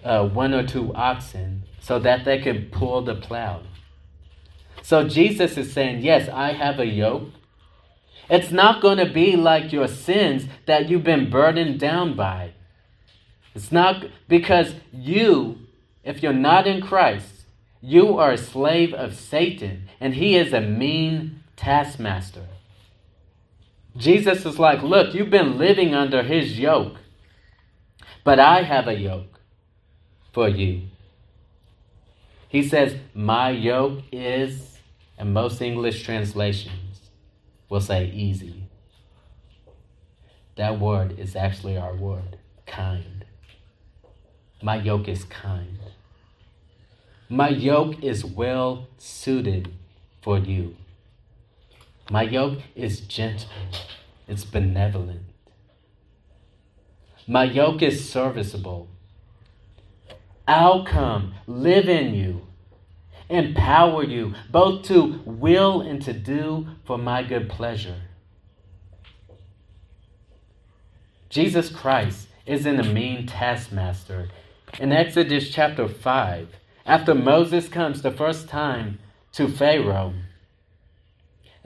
uh, 0.04 0.26
one 0.28 0.54
or 0.54 0.66
two 0.66 0.94
oxen 0.94 1.64
so 1.80 1.98
that 1.98 2.24
they 2.24 2.40
could 2.40 2.72
pull 2.72 3.02
the 3.02 3.14
plow. 3.14 3.62
So 4.82 5.06
Jesus 5.06 5.56
is 5.56 5.72
saying, 5.72 6.02
Yes, 6.02 6.28
I 6.28 6.52
have 6.52 6.78
a 6.78 6.86
yoke. 6.86 7.30
It's 8.30 8.50
not 8.50 8.82
going 8.82 8.98
to 8.98 9.10
be 9.10 9.36
like 9.36 9.72
your 9.72 9.88
sins 9.88 10.46
that 10.66 10.88
you've 10.88 11.04
been 11.04 11.30
burdened 11.30 11.80
down 11.80 12.14
by. 12.14 12.52
It's 13.54 13.72
not 13.72 14.04
because 14.28 14.74
you, 14.92 15.58
if 16.04 16.22
you're 16.22 16.32
not 16.32 16.66
in 16.66 16.82
Christ, 16.82 17.46
you 17.80 18.18
are 18.18 18.32
a 18.32 18.38
slave 18.38 18.92
of 18.92 19.14
Satan, 19.14 19.88
and 20.00 20.14
he 20.14 20.36
is 20.36 20.52
a 20.52 20.60
mean 20.60 21.42
taskmaster. 21.56 22.46
Jesus 23.98 24.46
is 24.46 24.58
like, 24.58 24.82
Look, 24.82 25.12
you've 25.12 25.30
been 25.30 25.58
living 25.58 25.92
under 25.94 26.22
his 26.22 26.58
yoke, 26.58 26.96
but 28.24 28.38
I 28.38 28.62
have 28.62 28.86
a 28.86 28.94
yoke 28.94 29.40
for 30.32 30.48
you. 30.48 30.82
He 32.48 32.62
says, 32.66 32.96
My 33.12 33.50
yoke 33.50 34.04
is, 34.12 34.78
and 35.18 35.34
most 35.34 35.60
English 35.60 36.04
translations 36.04 37.10
will 37.68 37.80
say 37.80 38.06
easy. 38.06 38.68
That 40.54 40.78
word 40.78 41.18
is 41.18 41.34
actually 41.34 41.76
our 41.76 41.94
word, 41.94 42.38
kind. 42.66 43.24
My 44.62 44.76
yoke 44.76 45.08
is 45.08 45.24
kind. 45.24 45.78
My 47.28 47.48
yoke 47.48 48.02
is 48.02 48.24
well 48.24 48.86
suited 48.96 49.72
for 50.22 50.38
you. 50.38 50.76
My 52.10 52.22
yoke 52.22 52.60
is 52.74 53.00
gentle, 53.00 53.50
it's 54.26 54.44
benevolent. 54.44 55.22
My 57.26 57.44
yoke 57.44 57.82
is 57.82 58.08
serviceable. 58.08 58.88
I'll 60.46 60.86
come, 60.86 61.34
live 61.46 61.86
in 61.86 62.14
you, 62.14 62.46
empower 63.28 64.02
you, 64.02 64.34
both 64.50 64.84
to 64.84 65.20
will 65.26 65.82
and 65.82 66.00
to 66.02 66.14
do 66.14 66.68
for 66.84 66.96
my 66.96 67.22
good 67.22 67.50
pleasure. 67.50 68.00
Jesus 71.28 71.68
Christ 71.68 72.28
isn't 72.46 72.80
a 72.80 72.84
mean 72.84 73.26
taskmaster. 73.26 74.30
In 74.80 74.92
Exodus 74.92 75.50
chapter 75.50 75.86
5, 75.86 76.48
after 76.86 77.14
Moses 77.14 77.68
comes 77.68 78.00
the 78.00 78.10
first 78.10 78.48
time 78.48 78.98
to 79.32 79.46
Pharaoh 79.46 80.14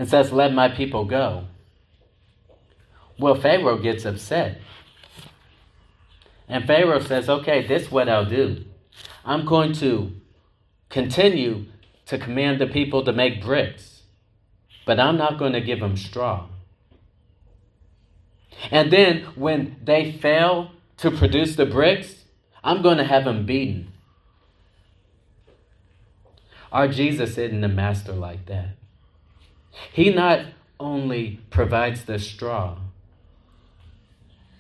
and 0.02 0.10
says, 0.10 0.32
Let 0.32 0.52
my 0.52 0.68
people 0.68 1.04
go. 1.04 1.44
Well, 3.20 3.36
Pharaoh 3.36 3.78
gets 3.78 4.04
upset. 4.04 4.60
And 6.48 6.66
Pharaoh 6.66 6.98
says, 6.98 7.28
Okay, 7.28 7.64
this 7.64 7.82
is 7.82 7.92
what 7.92 8.08
I'll 8.08 8.24
do. 8.24 8.64
I'm 9.24 9.44
going 9.44 9.72
to 9.74 10.10
continue 10.90 11.66
to 12.06 12.18
command 12.18 12.60
the 12.60 12.66
people 12.66 13.04
to 13.04 13.12
make 13.12 13.44
bricks, 13.44 14.02
but 14.84 14.98
I'm 14.98 15.16
not 15.16 15.38
going 15.38 15.52
to 15.52 15.60
give 15.60 15.78
them 15.78 15.96
straw. 15.96 16.48
And 18.72 18.92
then 18.92 19.22
when 19.36 19.76
they 19.84 20.10
fail 20.10 20.72
to 20.96 21.12
produce 21.12 21.54
the 21.54 21.64
bricks, 21.64 22.24
I'm 22.64 22.82
going 22.82 22.98
to 22.98 23.04
have 23.04 23.24
them 23.24 23.46
beaten. 23.46 23.92
Our 26.72 26.88
Jesus 26.88 27.38
isn't 27.38 27.62
a 27.62 27.68
master 27.68 28.14
like 28.14 28.46
that. 28.46 28.81
He 29.92 30.10
not 30.10 30.46
only 30.78 31.40
provides 31.50 32.04
the 32.04 32.18
straw, 32.18 32.76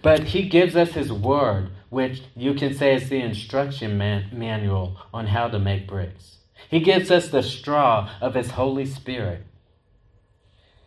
but 0.02 0.24
he 0.24 0.48
gives 0.48 0.74
us 0.74 0.92
his 0.92 1.12
word, 1.12 1.70
which 1.90 2.22
you 2.34 2.54
can 2.54 2.74
say 2.74 2.94
is 2.94 3.08
the 3.08 3.20
instruction 3.20 3.96
man- 3.96 4.30
manual 4.32 4.96
on 5.12 5.28
how 5.28 5.48
to 5.48 5.58
make 5.58 5.86
bricks. 5.86 6.38
He 6.68 6.80
gives 6.80 7.10
us 7.10 7.28
the 7.28 7.42
straw 7.42 8.10
of 8.20 8.34
his 8.34 8.52
Holy 8.52 8.86
Spirit. 8.86 9.44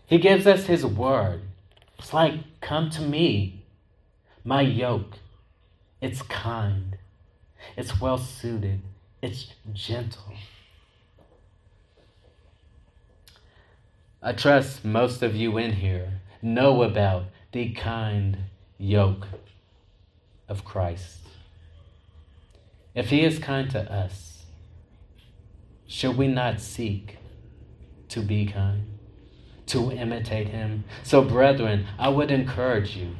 He 0.05 0.17
gives 0.17 0.45
us 0.47 0.65
his 0.65 0.85
word. 0.85 1.41
It's 1.99 2.13
like, 2.13 2.59
come 2.61 2.89
to 2.91 3.01
me. 3.01 3.65
My 4.43 4.61
yoke, 4.61 5.17
it's 6.01 6.21
kind, 6.21 6.97
it's 7.75 7.99
well 7.99 8.19
suited, 8.19 8.81
it's 9.21 9.47
gentle. 9.73 10.33
I 14.27 14.31
trust 14.31 14.83
most 14.83 15.21
of 15.21 15.35
you 15.35 15.59
in 15.59 15.73
here 15.73 16.21
know 16.41 16.81
about 16.81 17.25
the 17.51 17.69
kind 17.73 18.35
yoke 18.79 19.27
of 20.49 20.65
Christ. 20.65 21.19
If 22.95 23.11
He 23.11 23.23
is 23.23 23.37
kind 23.37 23.69
to 23.69 23.81
us, 23.93 24.45
should 25.85 26.17
we 26.17 26.27
not 26.27 26.59
seek 26.59 27.19
to 28.09 28.23
be 28.23 28.47
kind, 28.47 28.85
to 29.67 29.91
imitate 29.91 30.47
Him? 30.47 30.85
So, 31.03 31.21
brethren, 31.21 31.85
I 31.99 32.09
would 32.09 32.31
encourage 32.31 32.97
you 32.97 33.15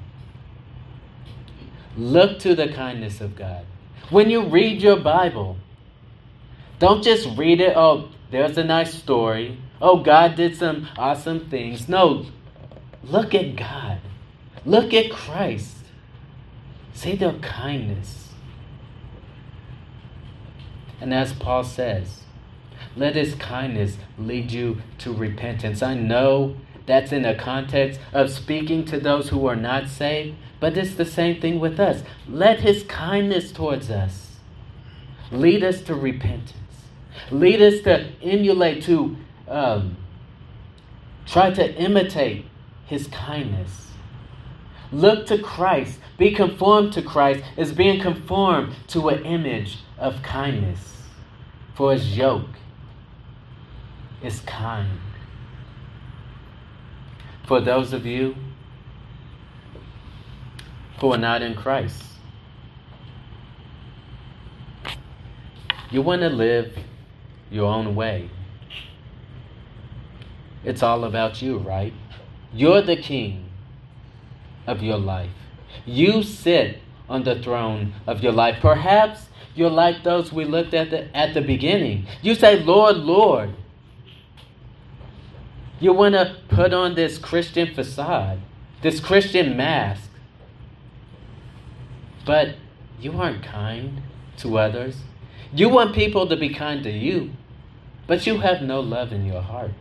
look 1.95 2.39
to 2.39 2.56
the 2.56 2.70
kindness 2.70 3.22
of 3.22 3.36
God. 3.36 3.64
When 4.10 4.32
you 4.32 4.47
read 4.47 4.82
your 4.82 4.97
Bible, 4.97 5.58
don't 6.80 7.03
just 7.03 7.30
read 7.38 7.62
it, 7.62 7.74
oh, 7.76 8.10
there's 8.32 8.58
a 8.58 8.64
nice 8.64 8.95
story. 8.95 9.60
Oh, 9.82 9.97
God 9.97 10.36
did 10.36 10.55
some 10.55 10.88
awesome 10.97 11.49
things. 11.49 11.89
No, 11.89 12.28
look 13.03 13.36
at 13.36 13.55
God. 13.55 13.99
Look 14.65 14.93
at 14.93 15.11
Christ. 15.11 15.78
See 16.93 17.15
their 17.15 17.34
kindness. 17.34 18.30
And 21.01 21.13
as 21.13 21.34
Paul 21.34 21.63
says, 21.63 22.21
let 22.95 23.15
his 23.15 23.36
kindness 23.36 23.97
lead 24.17 24.51
you 24.51 24.82
to 24.99 25.13
repentance. 25.13 25.84
I 25.84 25.93
know 25.93 26.55
that's 26.86 27.11
in 27.11 27.26
a 27.26 27.36
context 27.36 27.99
of 28.13 28.30
speaking 28.30 28.86
to 28.86 28.99
those 28.99 29.30
who 29.30 29.45
are 29.47 29.55
not 29.55 29.89
saved, 29.89 30.38
but 30.59 30.78
it's 30.78 30.95
the 30.95 31.05
same 31.05 31.41
thing 31.41 31.59
with 31.59 31.80
us. 31.80 32.03
Let 32.28 32.61
his 32.61 32.84
kindness 32.84 33.51
towards 33.51 33.89
us 33.89 34.38
lead 35.32 35.63
us 35.63 35.82
to 35.82 35.95
repentance. 35.95 36.53
Lead 37.32 37.61
us 37.61 37.82
to 37.82 38.07
emulate, 38.21 38.84
to 38.84 39.17
um, 39.48 39.98
try 41.26 41.52
to 41.52 41.76
imitate 41.76 42.46
his 42.86 43.08
kindness. 43.08 43.91
Look 44.91 45.26
to 45.28 45.38
Christ. 45.38 46.00
Be 46.18 46.32
conformed 46.32 46.93
to 46.93 47.02
Christ 47.02 47.43
is 47.58 47.72
being 47.72 48.00
conformed 48.00 48.76
to 48.88 49.10
an 49.10 49.26
image 49.26 49.80
of 49.98 50.22
kindness. 50.22 51.04
For 51.74 51.91
his 51.91 52.18
yoke 52.18 52.56
is 54.24 54.39
kind. 54.41 55.00
For 57.48 57.60
those 57.60 57.93
of 57.93 58.06
you 58.06 58.36
who 61.00 61.12
are 61.12 61.18
not 61.18 61.41
in 61.41 61.54
Christ, 61.54 62.02
you 65.91 66.02
want 66.02 66.22
to 66.22 66.30
live 66.30 66.78
your 67.52 67.72
own 67.72 67.96
way. 67.96 68.30
It's 70.66 70.82
all 70.82 71.03
about 71.03 71.41
you, 71.41 71.59
right? 71.59 71.93
You're 72.51 72.82
the 72.82 72.97
king 72.97 73.49
of 74.66 74.82
your 74.82 74.97
life. 74.97 75.32
You 75.86 76.24
sit 76.24 76.80
on 77.07 77.24
the 77.24 77.41
throne 77.41 77.93
of 78.07 78.24
your 78.24 78.32
life. 78.32 78.57
Perhaps 78.61 79.30
you're 79.53 79.70
like 79.70 80.03
those 80.03 80.34
we 80.34 80.43
looked 80.43 80.74
at 80.74 80.89
the, 80.89 81.16
at 81.16 81.34
the 81.34 81.41
beginning. 81.41 82.07
You 82.22 82.36
say, 82.36 82.59
Lord, 82.61 82.97
Lord. 82.97 83.53
You 85.80 85.93
want 85.93 86.16
to 86.16 86.38
put 86.47 86.74
on 86.74 86.95
this 86.95 87.18
Christian 87.18 87.74
facade, 87.74 88.39
this 88.82 88.99
Christian 88.99 89.55
mask. 89.55 90.09
But 92.26 92.55
you 92.99 93.20
aren't 93.20 93.43
kind 93.43 94.01
to 94.38 94.57
others. 94.57 94.97
You 95.53 95.70
want 95.70 95.93
people 95.93 96.28
to 96.28 96.36
be 96.36 96.49
kind 96.49 96.84
to 96.84 96.91
you, 96.91 97.32
but 98.07 98.26
you 98.26 98.39
have 98.39 98.61
no 98.61 98.80
love 98.80 99.11
in 99.11 99.26
your 99.26 99.41
heart. 99.41 99.72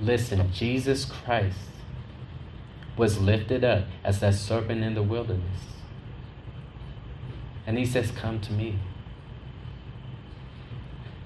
Listen, 0.00 0.52
Jesus 0.52 1.04
Christ 1.04 1.56
was 2.96 3.18
lifted 3.18 3.64
up 3.64 3.84
as 4.04 4.20
that 4.20 4.34
serpent 4.34 4.82
in 4.82 4.94
the 4.94 5.02
wilderness. 5.02 5.60
And 7.66 7.78
he 7.78 7.84
says, 7.84 8.10
Come 8.10 8.40
to 8.40 8.52
me. 8.52 8.78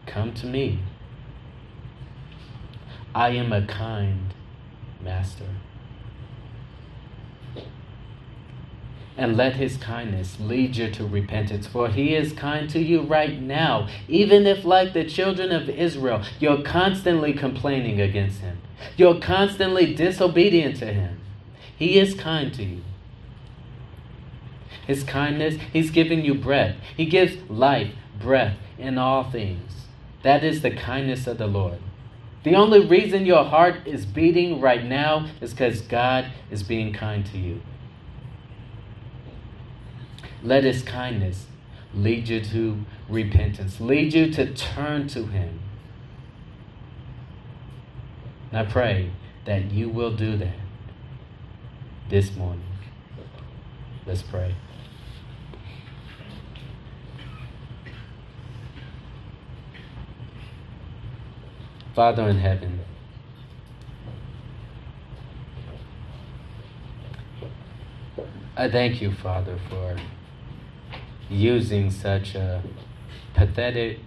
Come 0.06 0.32
to 0.34 0.46
me. 0.46 0.80
I 3.14 3.30
am 3.30 3.52
a 3.52 3.66
kind 3.66 4.34
master. 5.02 5.46
And 9.16 9.36
let 9.36 9.56
his 9.56 9.76
kindness 9.76 10.38
lead 10.40 10.76
you 10.76 10.90
to 10.92 11.04
repentance, 11.04 11.66
for 11.66 11.88
he 11.88 12.14
is 12.14 12.32
kind 12.32 12.70
to 12.70 12.78
you 12.78 13.02
right 13.02 13.40
now, 13.40 13.88
even 14.08 14.46
if, 14.46 14.64
like 14.64 14.92
the 14.92 15.04
children 15.04 15.52
of 15.52 15.68
Israel, 15.68 16.22
you're 16.38 16.62
constantly 16.62 17.32
complaining 17.32 18.00
against 18.00 18.40
him. 18.40 18.58
You're 18.96 19.20
constantly 19.20 19.94
disobedient 19.94 20.76
to 20.76 20.86
him. 20.86 21.20
He 21.76 21.98
is 21.98 22.14
kind 22.14 22.54
to 22.54 22.62
you. 22.62 22.82
His 24.86 25.04
kindness, 25.04 25.54
He's 25.72 25.90
giving 25.90 26.24
you 26.24 26.34
breath. 26.34 26.76
He 26.96 27.06
gives 27.06 27.36
life, 27.48 27.92
breath 28.20 28.56
in 28.76 28.98
all 28.98 29.30
things. 29.30 29.86
That 30.22 30.42
is 30.42 30.62
the 30.62 30.70
kindness 30.70 31.26
of 31.26 31.38
the 31.38 31.46
Lord. 31.46 31.78
The 32.42 32.54
only 32.54 32.84
reason 32.84 33.24
your 33.24 33.44
heart 33.44 33.86
is 33.86 34.04
beating 34.04 34.60
right 34.60 34.84
now 34.84 35.28
is 35.40 35.52
because 35.52 35.82
God 35.82 36.32
is 36.50 36.62
being 36.62 36.92
kind 36.92 37.24
to 37.26 37.38
you. 37.38 37.62
Let 40.42 40.64
His 40.64 40.82
kindness 40.82 41.46
lead 41.94 42.28
you 42.28 42.40
to 42.40 42.84
repentance, 43.08 43.80
lead 43.80 44.14
you 44.14 44.30
to 44.32 44.52
turn 44.54 45.08
to 45.08 45.26
Him. 45.26 45.60
And 48.50 48.66
I 48.66 48.70
pray 48.70 49.10
that 49.44 49.70
you 49.70 49.88
will 49.88 50.14
do 50.14 50.36
that 50.36 50.56
this 52.08 52.34
morning. 52.36 52.64
Let's 54.06 54.22
pray. 54.22 54.54
Father 61.94 62.28
in 62.28 62.38
heaven, 62.38 62.80
I 68.56 68.70
thank 68.70 69.02
you, 69.02 69.12
Father, 69.12 69.58
for 69.68 69.96
using 71.30 71.90
such 71.90 72.34
a 72.34 72.62
pathetic 73.34 74.00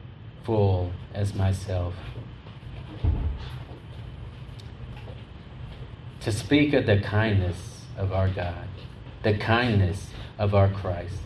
fool 0.43 0.91
as 1.13 1.34
myself 1.34 1.93
to 6.19 6.32
speak 6.32 6.74
of 6.74 6.86
the 6.86 6.99
kindness 6.99 7.82
of 7.97 8.11
our 8.11 8.30
God, 8.30 8.67
the 9.24 9.38
kindness 9.38 10.07
of 10.38 10.53
our 10.53 10.69
Christ. 10.69 11.19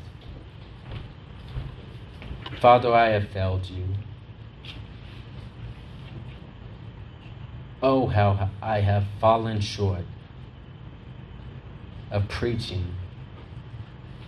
Father, 2.61 2.93
I 2.93 3.09
have 3.09 3.29
failed 3.29 3.69
you. 3.69 3.85
Oh, 7.81 8.07
how 8.07 8.49
I 8.61 8.81
have 8.81 9.05
fallen 9.19 9.59
short 9.61 10.05
of 12.09 12.27
preaching 12.27 12.95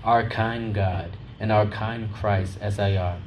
our 0.03 0.29
kind 0.29 0.73
God 0.73 1.17
and 1.39 1.51
our 1.51 1.65
kind 1.65 2.13
Christ 2.13 2.57
as 2.61 2.79
I 2.79 2.95
ought. 2.95 3.19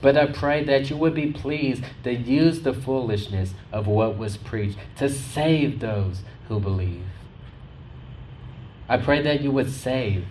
But 0.00 0.18
I 0.18 0.26
pray 0.26 0.62
that 0.64 0.90
you 0.90 0.98
would 0.98 1.14
be 1.14 1.32
pleased 1.32 1.82
to 2.02 2.12
use 2.12 2.60
the 2.60 2.74
foolishness 2.74 3.54
of 3.72 3.86
what 3.86 4.18
was 4.18 4.36
preached 4.36 4.76
to 4.96 5.08
save 5.08 5.80
those 5.80 6.20
who 6.48 6.60
believe. 6.60 7.06
I 8.86 8.98
pray 8.98 9.22
that 9.22 9.40
you 9.40 9.50
would 9.50 9.70
save. 9.70 10.26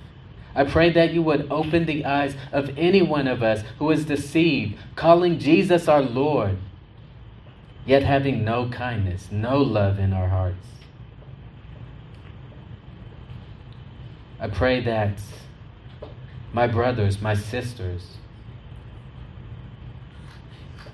I 0.55 0.63
pray 0.63 0.91
that 0.91 1.11
you 1.11 1.23
would 1.23 1.47
open 1.51 1.85
the 1.85 2.05
eyes 2.05 2.35
of 2.51 2.77
any 2.77 3.01
one 3.01 3.27
of 3.27 3.41
us 3.41 3.63
who 3.79 3.89
is 3.89 4.05
deceived, 4.05 4.77
calling 4.95 5.39
Jesus 5.39 5.87
our 5.87 6.03
Lord, 6.03 6.59
yet 7.83 8.03
having 8.03 8.45
no 8.45 8.69
kindness, 8.69 9.29
no 9.31 9.59
love 9.59 9.97
in 9.97 10.13
our 10.13 10.27
hearts. 10.27 10.67
I 14.39 14.49
pray 14.49 14.81
that 14.81 15.17
my 16.53 16.67
brothers, 16.67 17.19
my 17.19 17.33
sisters. 17.33 18.17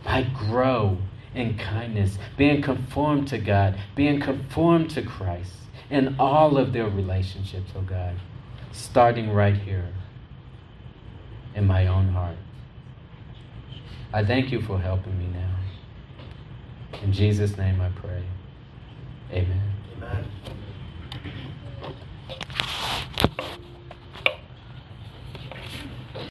I 0.06 0.24
grow 0.24 0.98
in 1.36 1.58
kindness, 1.58 2.18
being 2.38 2.62
conformed 2.62 3.28
to 3.28 3.38
God, 3.38 3.78
being 3.96 4.20
conformed 4.20 4.90
to 4.92 5.02
Christ 5.04 5.54
in 5.90 6.16
all 6.18 6.58
of 6.58 6.74
their 6.74 6.90
relationships, 6.90 7.72
oh 7.76 7.82
God, 7.82 8.16
starting 8.72 9.32
right 9.32 9.56
here 9.56 9.90
in 11.54 11.68
my 11.68 11.88
own 11.88 12.10
heart. 12.10 12.38
I 14.14 14.26
thank 14.26 14.52
you 14.52 14.62
for 14.62 14.80
helping 14.80 15.20
me 15.20 15.28
now. 15.28 15.56
In 17.04 17.14
Jesus' 17.14 17.58
name 17.58 17.80
I 17.82 17.90
pray. 17.90 18.24
Amen. 19.32 19.74
Amen. 19.98 20.26